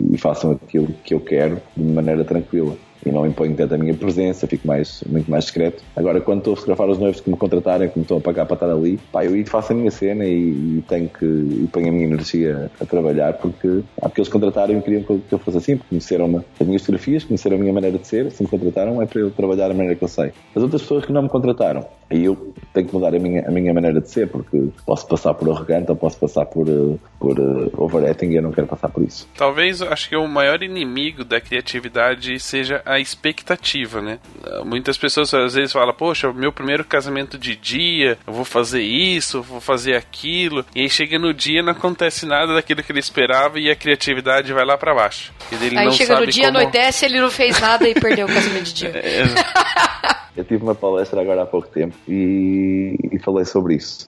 [0.00, 3.94] e façam aquilo que eu quero de maneira tranquila e não imponho tanto a minha
[3.94, 5.82] presença, fico mais, muito mais discreto.
[5.94, 8.44] Agora, quando estou a fotografar os noivos que me contratarem, que me estão a pagar
[8.46, 11.88] para estar ali, pá, eu faço a minha cena e, e tenho que e ponho
[11.88, 15.58] a minha energia a trabalhar porque, ah, porque eles contrataram e queriam que eu fosse
[15.58, 19.00] assim, porque conheceram as minhas fotografias, conheceram a minha maneira de ser, se me contrataram
[19.00, 20.32] é para eu trabalhar da maneira que eu sei.
[20.54, 23.50] As outras pessoas que não me contrataram, aí eu tenho que mudar a minha, a
[23.50, 27.38] minha maneira de ser, porque posso passar por arrogante ou posso passar por, uh, por
[27.38, 29.28] uh, overacting e eu não quero passar por isso.
[29.36, 34.18] Talvez, acho que o maior inimigo da criatividade seja a expectativa, né?
[34.64, 39.42] Muitas pessoas às vezes falam, poxa, meu primeiro casamento de dia, eu vou fazer isso,
[39.42, 43.58] vou fazer aquilo, e aí chega no dia não acontece nada daquilo que ele esperava
[43.58, 45.32] e a criatividade vai lá para baixo.
[45.76, 46.58] aí chega no dia, como...
[46.58, 48.86] anoitece, ele não fez nada e perdeu o casamento de dia.
[49.06, 49.22] É,
[50.36, 54.06] Eu tive uma palestra agora há pouco tempo e, e falei sobre isso.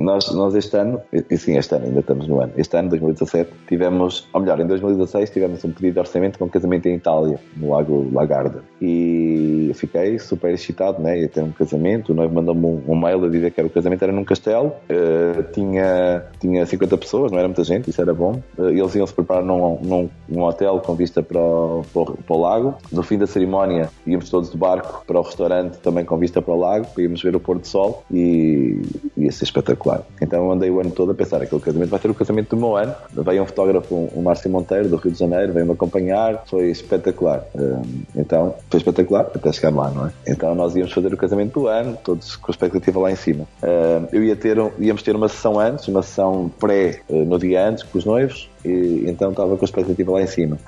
[0.00, 3.50] Nós, nós este ano, e sim, este ano ainda estamos no ano, este ano, 2017,
[3.68, 7.38] tivemos, ou melhor, em 2016 tivemos um pedido de orçamento com um casamento em Itália,
[7.56, 8.64] no Lago Lagarda.
[8.80, 11.20] E fiquei super excitado, né?
[11.20, 13.70] Ia ter um casamento, o noivo mandou-me um, um, mail a dizer que era o
[13.70, 18.14] casamento era num castelo, uh, tinha, tinha 50 pessoas, não era muita gente, isso era
[18.14, 18.40] bom.
[18.56, 22.16] Uh, eles iam se preparar num, num, num hotel com vista para o, para o,
[22.16, 22.74] para o lago.
[22.90, 26.54] No fim da cerimónia íamos todos de barco para o restaurante também com vista para
[26.54, 28.80] o lago, para irmos ver o pôr do sol e
[29.16, 30.02] ia ser espetacular.
[30.20, 32.76] Então andei o ano todo a pensar, aquele casamento vai ser o casamento do meu
[32.76, 32.94] ano.
[33.12, 37.44] Veio um fotógrafo, o Márcio Monteiro, do Rio de Janeiro, veio-me acompanhar, foi espetacular.
[38.14, 40.12] Então, foi espetacular até chegar lá, não é?
[40.26, 43.44] Então nós íamos fazer o casamento do ano, todos com a expectativa lá em cima.
[44.12, 47.82] Eu ia ter, íamos ter uma sessão antes, uma sessão pré eh, no dia antes
[47.82, 50.58] com os noivos, e então estava com a expectativa lá em cima.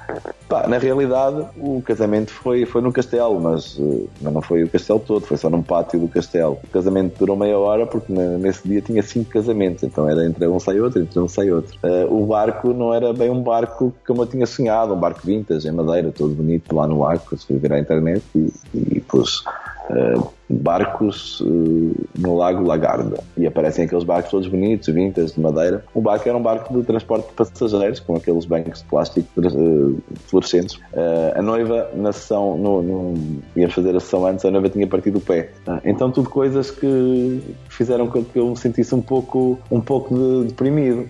[0.49, 4.68] Pá, na realidade, o casamento foi, foi no castelo, mas, eh, mas não foi o
[4.68, 6.59] castelo todo, foi só num pátio do castelo.
[6.64, 10.59] O casamento durou meia hora porque nesse dia tinha cinco casamentos, então era entre um
[10.59, 11.76] sai outro, entre um sai outro.
[11.82, 15.68] Uh, o barco não era bem um barco como eu tinha sonhado, um barco vintage,
[15.68, 19.45] em madeira, todo bonito lá no arco, se fui ver à internet e, e pus
[19.91, 23.22] uh, barcos uh, no Lago Lagarda.
[23.36, 25.84] E aparecem aqueles barcos todos bonitos, vintas, de madeira.
[25.94, 30.03] O barco era um barco de transporte de passageiros, com aqueles bancos de plástico uh,
[30.26, 30.76] fluorescentes.
[30.92, 34.86] Uh, a noiva, na sessão, no, no, ia fazer a sessão antes, a noiva tinha
[34.86, 35.51] partido o pé.
[35.84, 40.49] então, tudo coisas que fizeram com que eu me sentisse um pouco, um pouco de,
[40.49, 41.09] deprimido.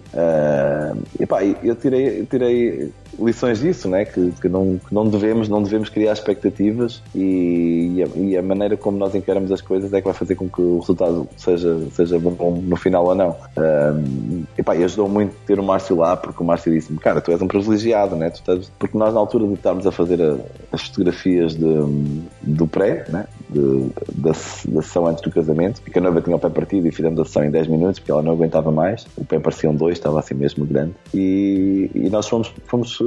[1.18, 4.04] e pá, eu tirei, eu tirei lições disso, né?
[4.04, 8.42] que, que, não, que não, devemos, não devemos criar expectativas e, e, a, e, a,
[8.42, 11.78] maneira como nós encaramos as coisas é que vai fazer com que o resultado seja,
[11.92, 13.36] seja bom no final ou não.
[13.56, 17.42] Um, e ajudou muito ter o Márcio lá, porque o Márcio disse-me, cara, tu és
[17.42, 18.30] um privilegiado, né?
[18.30, 18.70] tu estás...
[18.78, 20.36] porque nós na altura de estarmos a fazer a,
[20.72, 23.26] as fotografias de, do pré, né?
[23.48, 26.92] de, da, da sessão antes do casamento, que a noiva tinha o pé partido e
[26.92, 29.74] fizemos a sessão em 10 minutos, porque ela não aguentava mais, o pé parecia um
[29.74, 33.00] dois, estava assim mesmo grande, e, e nós fomos, fomos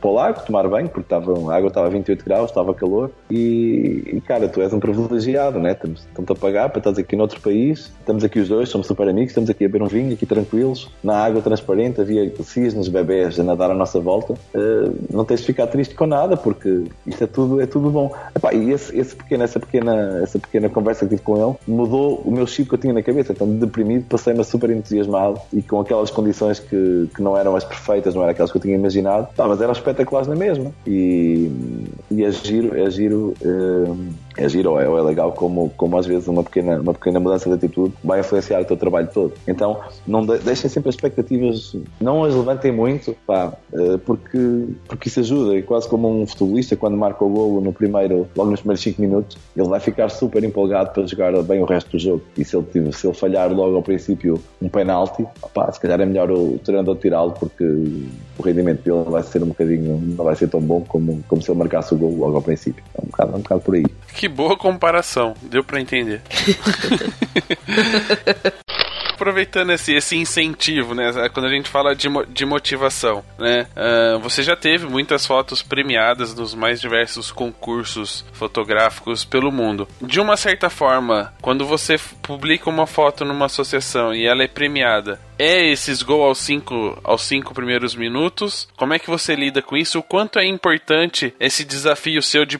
[0.00, 3.10] para o lago tomar banho, porque estava, a água estava a 28 graus, estava calor.
[3.30, 5.72] E, e cara, tu és um privilegiado, né?
[5.72, 9.30] Estamos, a pagar para estás aqui noutro país, estamos aqui os dois, somos super amigos,
[9.30, 13.42] estamos aqui a beber um vinho, aqui tranquilos, na água transparente, havia cisnes, bebés a
[13.42, 14.34] nadar à nossa volta.
[14.54, 18.14] Uh, não tens de ficar triste com nada, porque isto é tudo, é tudo bom.
[18.34, 22.22] Epá, e esse, esse pequeno, essa, pequena, essa pequena conversa que tive com ele mudou
[22.24, 23.32] o meu chip que eu tinha na cabeça.
[23.32, 28.14] Então, deprimido, passei-me super entusiasmado e com aquelas condições que, que não eram as perfeitas,
[28.14, 30.72] não eram aquelas que eu tinha imaginado Tá, mas eram espetaculares na mesma.
[30.86, 31.50] E,
[32.10, 33.34] e é giro, é giro.
[33.40, 37.48] É, é giro ou é, legal como, como às vezes uma pequena, uma pequena mudança
[37.48, 39.34] de atitude vai influenciar o teu trabalho todo.
[39.46, 45.08] Então não de, deixem sempre as expectativas, não as levantem muito, pá, eh, porque, porque
[45.08, 45.56] isso ajuda.
[45.56, 49.00] E quase como um futebolista, quando marca o golo no primeiro, logo nos primeiros 5
[49.00, 52.22] minutos, ele vai ficar super empolgado para jogar bem o resto do jogo.
[52.36, 56.06] E se ele, se ele falhar logo ao princípio um penalti, pá, se calhar é
[56.06, 60.48] melhor o, treinador tirá-lo porque o rendimento dele vai ser um bocadinho, não vai ser
[60.48, 62.82] tão bom como, como se ele marcasse o gol logo ao princípio.
[62.94, 63.84] É um bocado, é um bocado por aí.
[64.14, 66.22] Que boa comparação, deu para entender.
[69.18, 71.10] aproveitando esse, esse incentivo, né?
[71.34, 73.66] Quando a gente fala de, de motivação, né?
[73.76, 79.88] Uh, você já teve muitas fotos premiadas nos mais diversos concursos fotográficos pelo mundo.
[80.00, 85.20] De uma certa forma, quando você publica uma foto numa associação e ela é premiada,
[85.36, 88.68] é esses gols aos cinco, aos cinco primeiros minutos?
[88.76, 89.98] Como é que você lida com isso?
[89.98, 92.58] O quanto é importante esse desafio seu de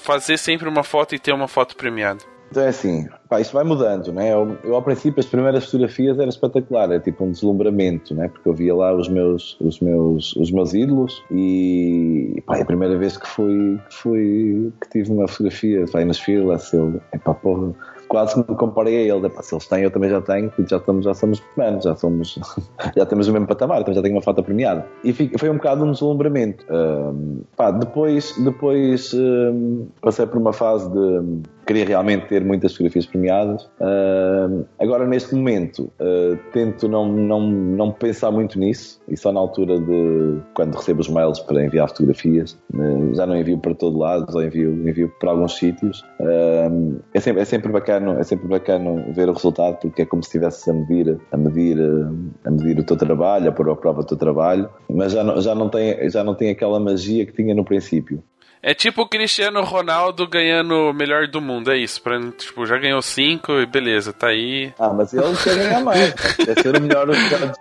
[0.00, 2.20] fazer sempre uma foto e ter uma foto premiada?
[2.50, 4.32] Então é assim, pá, isso vai mudando, né?
[4.32, 8.28] Eu, eu, ao princípio as primeiras fotografias era espetacular, era tipo um deslumbramento, né?
[8.28, 12.64] Porque eu via lá os meus, os meus, os meus ídolos e pá, é a
[12.64, 17.34] primeira vez que fui, que fui que tive uma fotografia, vai nas filas, eu, pá,
[17.34, 17.72] porra,
[18.10, 19.30] quase me comparei a ele.
[19.40, 22.38] se eles têm, eu também já tenho, já, estamos, já somos humanos, já somos,
[22.96, 24.84] já temos o mesmo patamar, então já tenho uma foto premiada.
[25.04, 26.66] E foi um bocado um deslumbramento.
[26.68, 33.06] Um, pá, depois, depois um, passei por uma fase de queria realmente ter muitas fotografias
[33.06, 33.64] premiadas.
[33.80, 39.40] Uh, agora, neste momento, uh, tento não, não, não pensar muito nisso e só na
[39.40, 42.58] altura de quando recebo os mails para enviar fotografias.
[42.74, 46.04] Uh, já não envio para todo lado, só envio, envio para alguns sítios.
[47.14, 50.28] é, sempre, é, sempre bacana, é sempre bacana ver o resultado porque é como se
[50.28, 51.78] estivesse a medir, a medir,
[52.44, 55.40] a medir o teu trabalho, a pôr à prova o teu trabalho, mas já não,
[55.40, 58.22] já, não tem, já não tem aquela magia que tinha no princípio.
[58.62, 62.02] É tipo o Cristiano Ronaldo ganhando o melhor do mundo, é isso.
[62.02, 64.72] Pra, tipo, já ganhou cinco e beleza, tá aí.
[64.78, 66.12] Ah, mas ele quer ganhar mais.
[66.12, 67.16] quer ser o melhor dos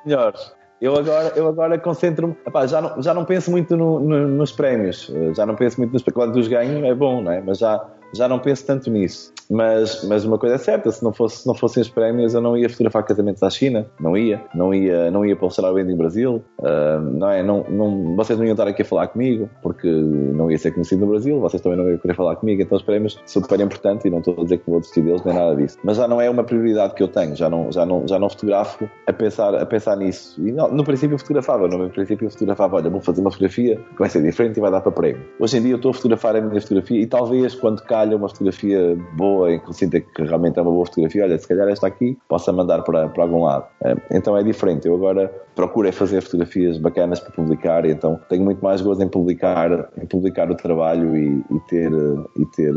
[0.06, 0.54] melhores.
[0.82, 2.36] Eu agora, eu agora concentro-me.
[2.68, 5.12] Já não, já não penso muito no, no, nos prémios.
[5.36, 6.04] Já não penso muito nos.
[6.04, 7.42] Quando os ganho é bom, não é?
[7.42, 9.34] Mas já, já não penso tanto nisso.
[9.50, 12.42] Mas, mas uma coisa é certa, se não, fosse, se não fossem os prémios, eu
[12.42, 15.98] não ia fotografar casamentos à China, não ia, não ia, não ia para o em
[15.98, 17.42] Brasil, uh, não é?
[17.42, 21.02] Não, não, vocês não iam estar aqui a falar comigo, porque não ia ser conhecido
[21.02, 24.06] no Brasil, vocês também não iam querer falar comigo, então os prémios são super importantes
[24.06, 25.80] e não estou a dizer que vou desistir deles, nem nada disso.
[25.84, 28.30] Mas já não é uma prioridade que eu tenho, já não, já não, já não
[28.30, 30.40] fotografo a pensar, a pensar nisso.
[30.46, 33.78] E no, no princípio eu fotografava, no princípio eu fotografava, olha, vou fazer uma fotografia
[33.78, 35.22] que vai ser diferente e vai dar para prémio.
[35.40, 38.30] Hoje em dia eu estou a fotografar a minha fotografia e talvez quando calha uma
[38.30, 41.68] fotografia boa em que eu sinta que realmente é uma boa fotografia, olha, se calhar
[41.68, 43.66] esta aqui possa mandar para, para algum lado.
[43.84, 44.88] É, então é diferente.
[44.88, 49.04] Eu agora procuro é fazer fotografias bacanas para publicar e então tenho muito mais gozo
[49.04, 51.92] em publicar, em publicar o trabalho e, e ter,
[52.38, 52.74] e ter,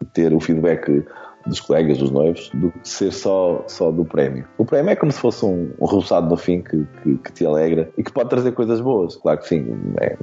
[0.00, 1.04] e ter o feedback
[1.48, 4.44] dos colegas, dos noivos, do que ser só, só do prémio.
[4.56, 7.46] O prémio é como se fosse um, um resultado no fim que, que, que, te
[7.46, 9.16] alegra e que pode trazer coisas boas.
[9.16, 9.66] Claro que sim,
[10.00, 10.16] é,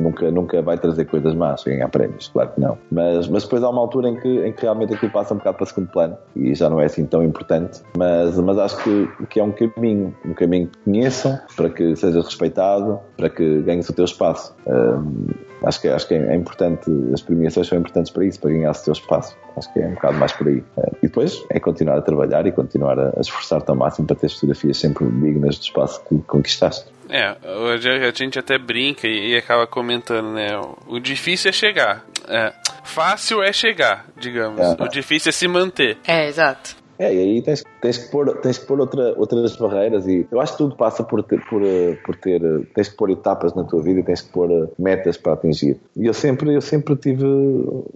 [0.00, 2.78] nunca, nunca vai trazer coisas más, ganhar prémios, claro que não.
[2.90, 5.56] Mas, mas depois há uma altura em que, em que realmente aquilo passa um bocado
[5.58, 7.82] para segundo plano e já não é assim tão importante.
[7.96, 12.20] Mas, mas acho que, que é um caminho, um caminho que conheçam para que seja
[12.20, 14.54] respeitado, para que ganhes o teu espaço.
[14.66, 15.26] Um,
[15.64, 18.74] acho que, acho que é, importante, as premiações são importantes para isso, para ganhar o
[18.74, 19.36] teu espaço.
[19.56, 20.62] Acho que é um bocado mais por aí.
[20.78, 24.30] Eh, e depois é continuar a trabalhar e continuar a, esforçar-te ao máximo para ter
[24.30, 26.90] fotografias sempre dignas do espaço que conquistaste.
[27.08, 30.48] É, a gente até brinca e acaba comentando, né?
[30.86, 32.04] O difícil é chegar.
[32.28, 32.52] É,
[32.84, 34.60] fácil é chegar, digamos.
[34.60, 34.76] É.
[34.82, 35.98] O difícil é se manter.
[36.06, 36.79] É, exato.
[37.00, 40.38] É, e aí tens, tens que pôr, tens que pôr outra, outras barreiras e eu
[40.38, 41.62] acho que tudo passa por ter, por,
[42.04, 42.42] por ter,
[42.74, 45.80] tens que pôr etapas na tua vida e tens que pôr metas para atingir.
[45.96, 47.24] E eu sempre, eu sempre tive,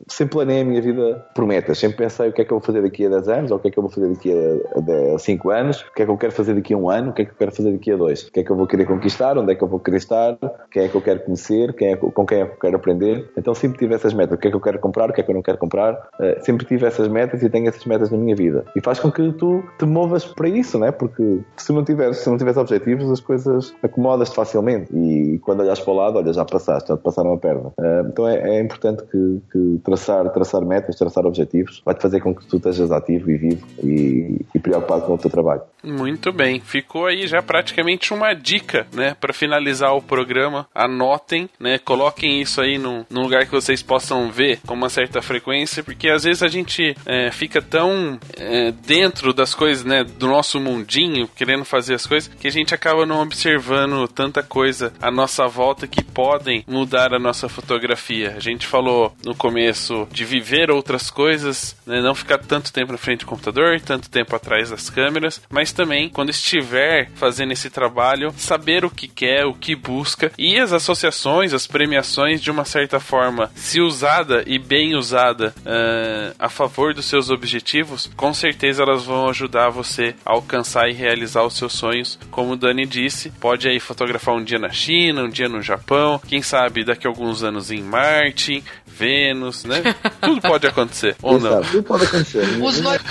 [0.09, 2.65] sempre planei a minha vida por metas, sempre pensei o que é que eu vou
[2.65, 5.15] fazer daqui a 10 anos, ou o que é que eu vou fazer daqui a,
[5.15, 7.13] a 5 anos, o que é que eu quero fazer daqui a um ano, o
[7.13, 8.67] que é que eu quero fazer daqui a dois, o que é que eu vou
[8.67, 10.39] querer conquistar, onde é que eu vou querer estar,
[10.71, 13.31] quem é que eu quero conhecer, quem é, com quem é que eu quero aprender.
[13.37, 15.25] Então sempre tive essas metas, o que é que eu quero comprar, o que é
[15.25, 18.17] que eu não quero comprar, uh, sempre tive essas metas e tenho essas metas na
[18.17, 18.65] minha vida.
[18.75, 20.91] E faz com que tu te movas para isso, né?
[20.91, 25.81] Porque se não tiveres, se não tiveres objetivos, as coisas acomodas-te facilmente e quando olhas
[25.81, 27.73] para o lado, olha, já passaste, já te passaram a perna.
[27.79, 32.35] Uh, então é, é importante que, que, traçar, traçar metas, traçar objetivos, vai-te fazer com
[32.35, 35.63] que tu estejas ativo e vivo e, e preocupado com o teu trabalho.
[35.85, 40.67] Muito bem, ficou aí já praticamente uma dica, né, para finalizar o programa.
[40.75, 45.21] Anotem, né, coloquem isso aí num, num, lugar que vocês possam ver com uma certa
[45.21, 50.27] frequência, porque às vezes a gente é, fica tão é, dentro das coisas, né, do
[50.27, 55.11] nosso mundinho, querendo fazer as coisas, que a gente acaba não observando tanta coisa à
[55.11, 58.35] nossa volta que podem mudar a nossa fotografia.
[58.37, 62.99] A gente falou no começo de viver outras coisas, né, não ficar tanto tempo na
[62.99, 68.33] frente do computador, tanto tempo atrás das câmeras, mas também, quando estiver fazendo esse trabalho,
[68.37, 73.01] saber o que quer, o que busca e as associações, as premiações, de uma certa
[73.01, 79.05] forma, se usada e bem usada uh, a favor dos seus objetivos, com certeza elas
[79.05, 82.19] vão ajudar você a alcançar e realizar os seus sonhos.
[82.31, 86.21] Como o Dani disse, pode aí fotografar um dia na China, um dia no Japão,
[86.27, 89.83] quem sabe daqui a alguns anos em Marte, Vênus, né?
[90.21, 91.63] Tudo pode acontecer, ou não.
[91.63, 92.45] Tudo pode acontecer.
[92.63, 93.07] Os, noivos,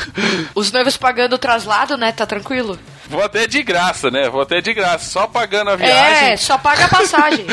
[0.55, 2.11] os noivos pagando o traslado, né?
[2.11, 2.77] Tá tranquilo?
[3.09, 4.29] Vou até de graça, né?
[4.29, 6.31] Vou até de graça, só pagando a viagem.
[6.31, 7.45] É, só paga a passagem.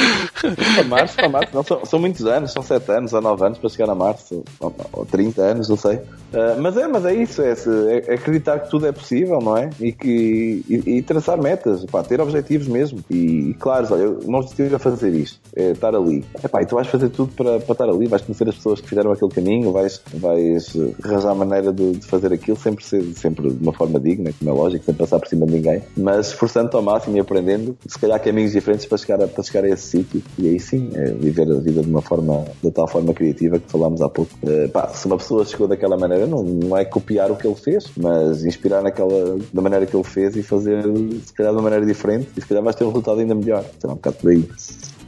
[0.79, 3.59] a março, a março, não, são, são, muitos anos, são 7 anos, ou 9 anos
[3.59, 5.97] para chegar a março, ou, ou 30 anos, não sei.
[5.97, 9.71] Uh, mas é, mas é isso, é, é, acreditar que tudo é possível, não é?
[9.81, 13.01] E, que, e, e traçar metas, pá, ter objetivos mesmo.
[13.11, 16.25] E, e claro, olha, eu não estive a fazer isto, é estar ali.
[16.43, 18.89] Epá, e tu vais fazer tudo para, para estar ali, vais conhecer as pessoas que
[18.89, 20.73] fizeram aquele caminho, vais, vais
[21.03, 24.53] arranjar a maneira de, de fazer aquilo sempre, sempre de uma forma digna, como é
[24.53, 28.21] lógico, sem passar por cima de ninguém, mas esforçando-te ao máximo e aprendendo, se calhar
[28.21, 30.23] caminhos diferentes para chegar a, para chegar a esse sítio.
[30.39, 33.71] E aí sim, é viver a vida de uma forma, de tal forma criativa que
[33.71, 34.33] falámos há pouco.
[34.43, 37.57] Uh, pá, se uma pessoa chegou daquela maneira, não, não é copiar o que ele
[37.57, 40.83] fez, mas inspirar naquela, da maneira que ele fez e fazer,
[41.25, 43.65] se calhar, de uma maneira diferente, e se calhar vais ter um resultado ainda melhor.
[43.77, 44.49] Então, um bocado por aí.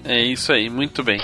[0.05, 1.18] É isso aí, muito bem.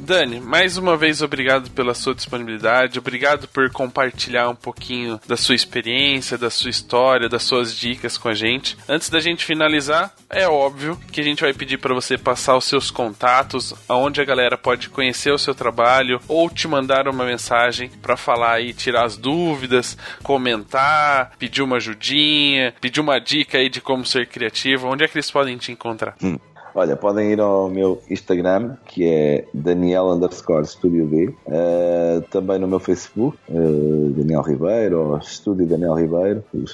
[0.00, 5.54] Dani, mais uma vez obrigado pela sua disponibilidade, obrigado por compartilhar um pouquinho da sua
[5.54, 8.76] experiência, da sua história, das suas dicas com a gente.
[8.88, 12.64] Antes da gente finalizar, é óbvio que a gente vai pedir para você passar os
[12.64, 17.90] seus contatos, aonde a galera pode conhecer o seu trabalho ou te mandar uma mensagem
[18.00, 23.80] para falar e tirar as dúvidas, comentar, pedir uma ajudinha, pedir uma dica aí de
[23.80, 26.16] como ser criativo, onde é que eles podem te encontrar?
[26.22, 26.38] Hum.
[26.74, 31.34] Olha, podem ir ao meu Instagram, que é Daniel underscore Studio B.
[31.46, 36.64] Uh, também no meu Facebook, uh, Daniel Ribeiro, ou Estúdio Daniel Ribeiro, o,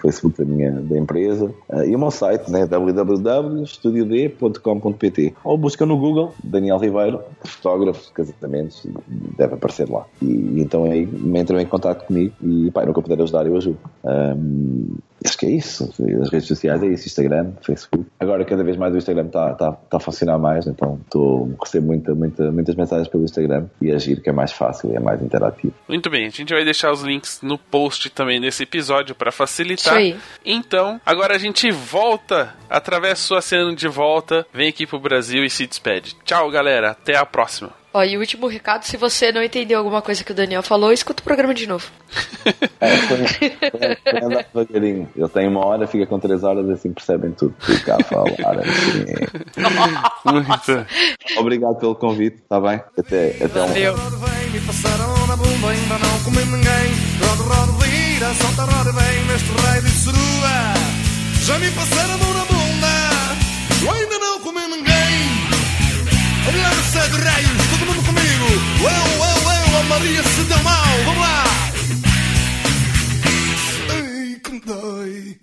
[0.00, 1.54] Facebook da minha da empresa.
[1.68, 5.34] Uh, e o meu site, né, www.studiod.com.pt.
[5.44, 8.84] Ou busca no Google Daniel Ribeiro, fotógrafo, casamentos,
[9.36, 10.04] deve aparecer lá.
[10.20, 13.78] E, e então aí entram em contato comigo e pá, nunca puder ajudar, eu ajudo.
[14.04, 15.90] Um, Acho que é isso.
[16.20, 18.06] As redes sociais é isso, Instagram, Facebook.
[18.20, 21.64] Agora cada vez mais o Instagram está tá, tá a funcionar mais, então estou a
[21.64, 25.00] receber muita, muita, muitas mensagens pelo Instagram e agir que é mais fácil e é
[25.00, 25.74] mais interativo.
[25.88, 29.96] Muito bem, a gente vai deixar os links no post também desse episódio para facilitar.
[29.96, 30.16] Aí.
[30.44, 35.50] Então, agora a gente volta, atravessa sua cena de volta, vem aqui pro Brasil e
[35.50, 36.16] se despede.
[36.24, 36.90] Tchau, galera.
[36.90, 37.83] Até a próxima.
[37.96, 40.92] Ó, e o último recado, se você não entendeu alguma coisa que o Daniel falou,
[40.92, 41.86] escuta o programa de novo.
[42.80, 43.16] É, foi,
[44.52, 45.06] foi.
[45.16, 47.54] Eu tenho uma hora, fica com três horas, assim percebem tudo.
[47.60, 49.06] Fica a falar assim.
[50.26, 50.86] Muito.
[51.38, 52.82] Obrigado pelo convite, está bem?
[52.98, 53.94] Até, até Valeu.
[53.94, 54.24] um.
[61.40, 62.86] Já me passaram a mão na bunda,
[63.82, 65.14] eu ainda não comi ninguém.
[66.62, 67.63] Lança de raios,
[68.44, 68.62] comigo.
[68.80, 70.84] Eu, eu, eu, a Maria se deu mal.
[71.04, 71.44] Vamos lá.
[73.94, 75.38] Ei, como dói.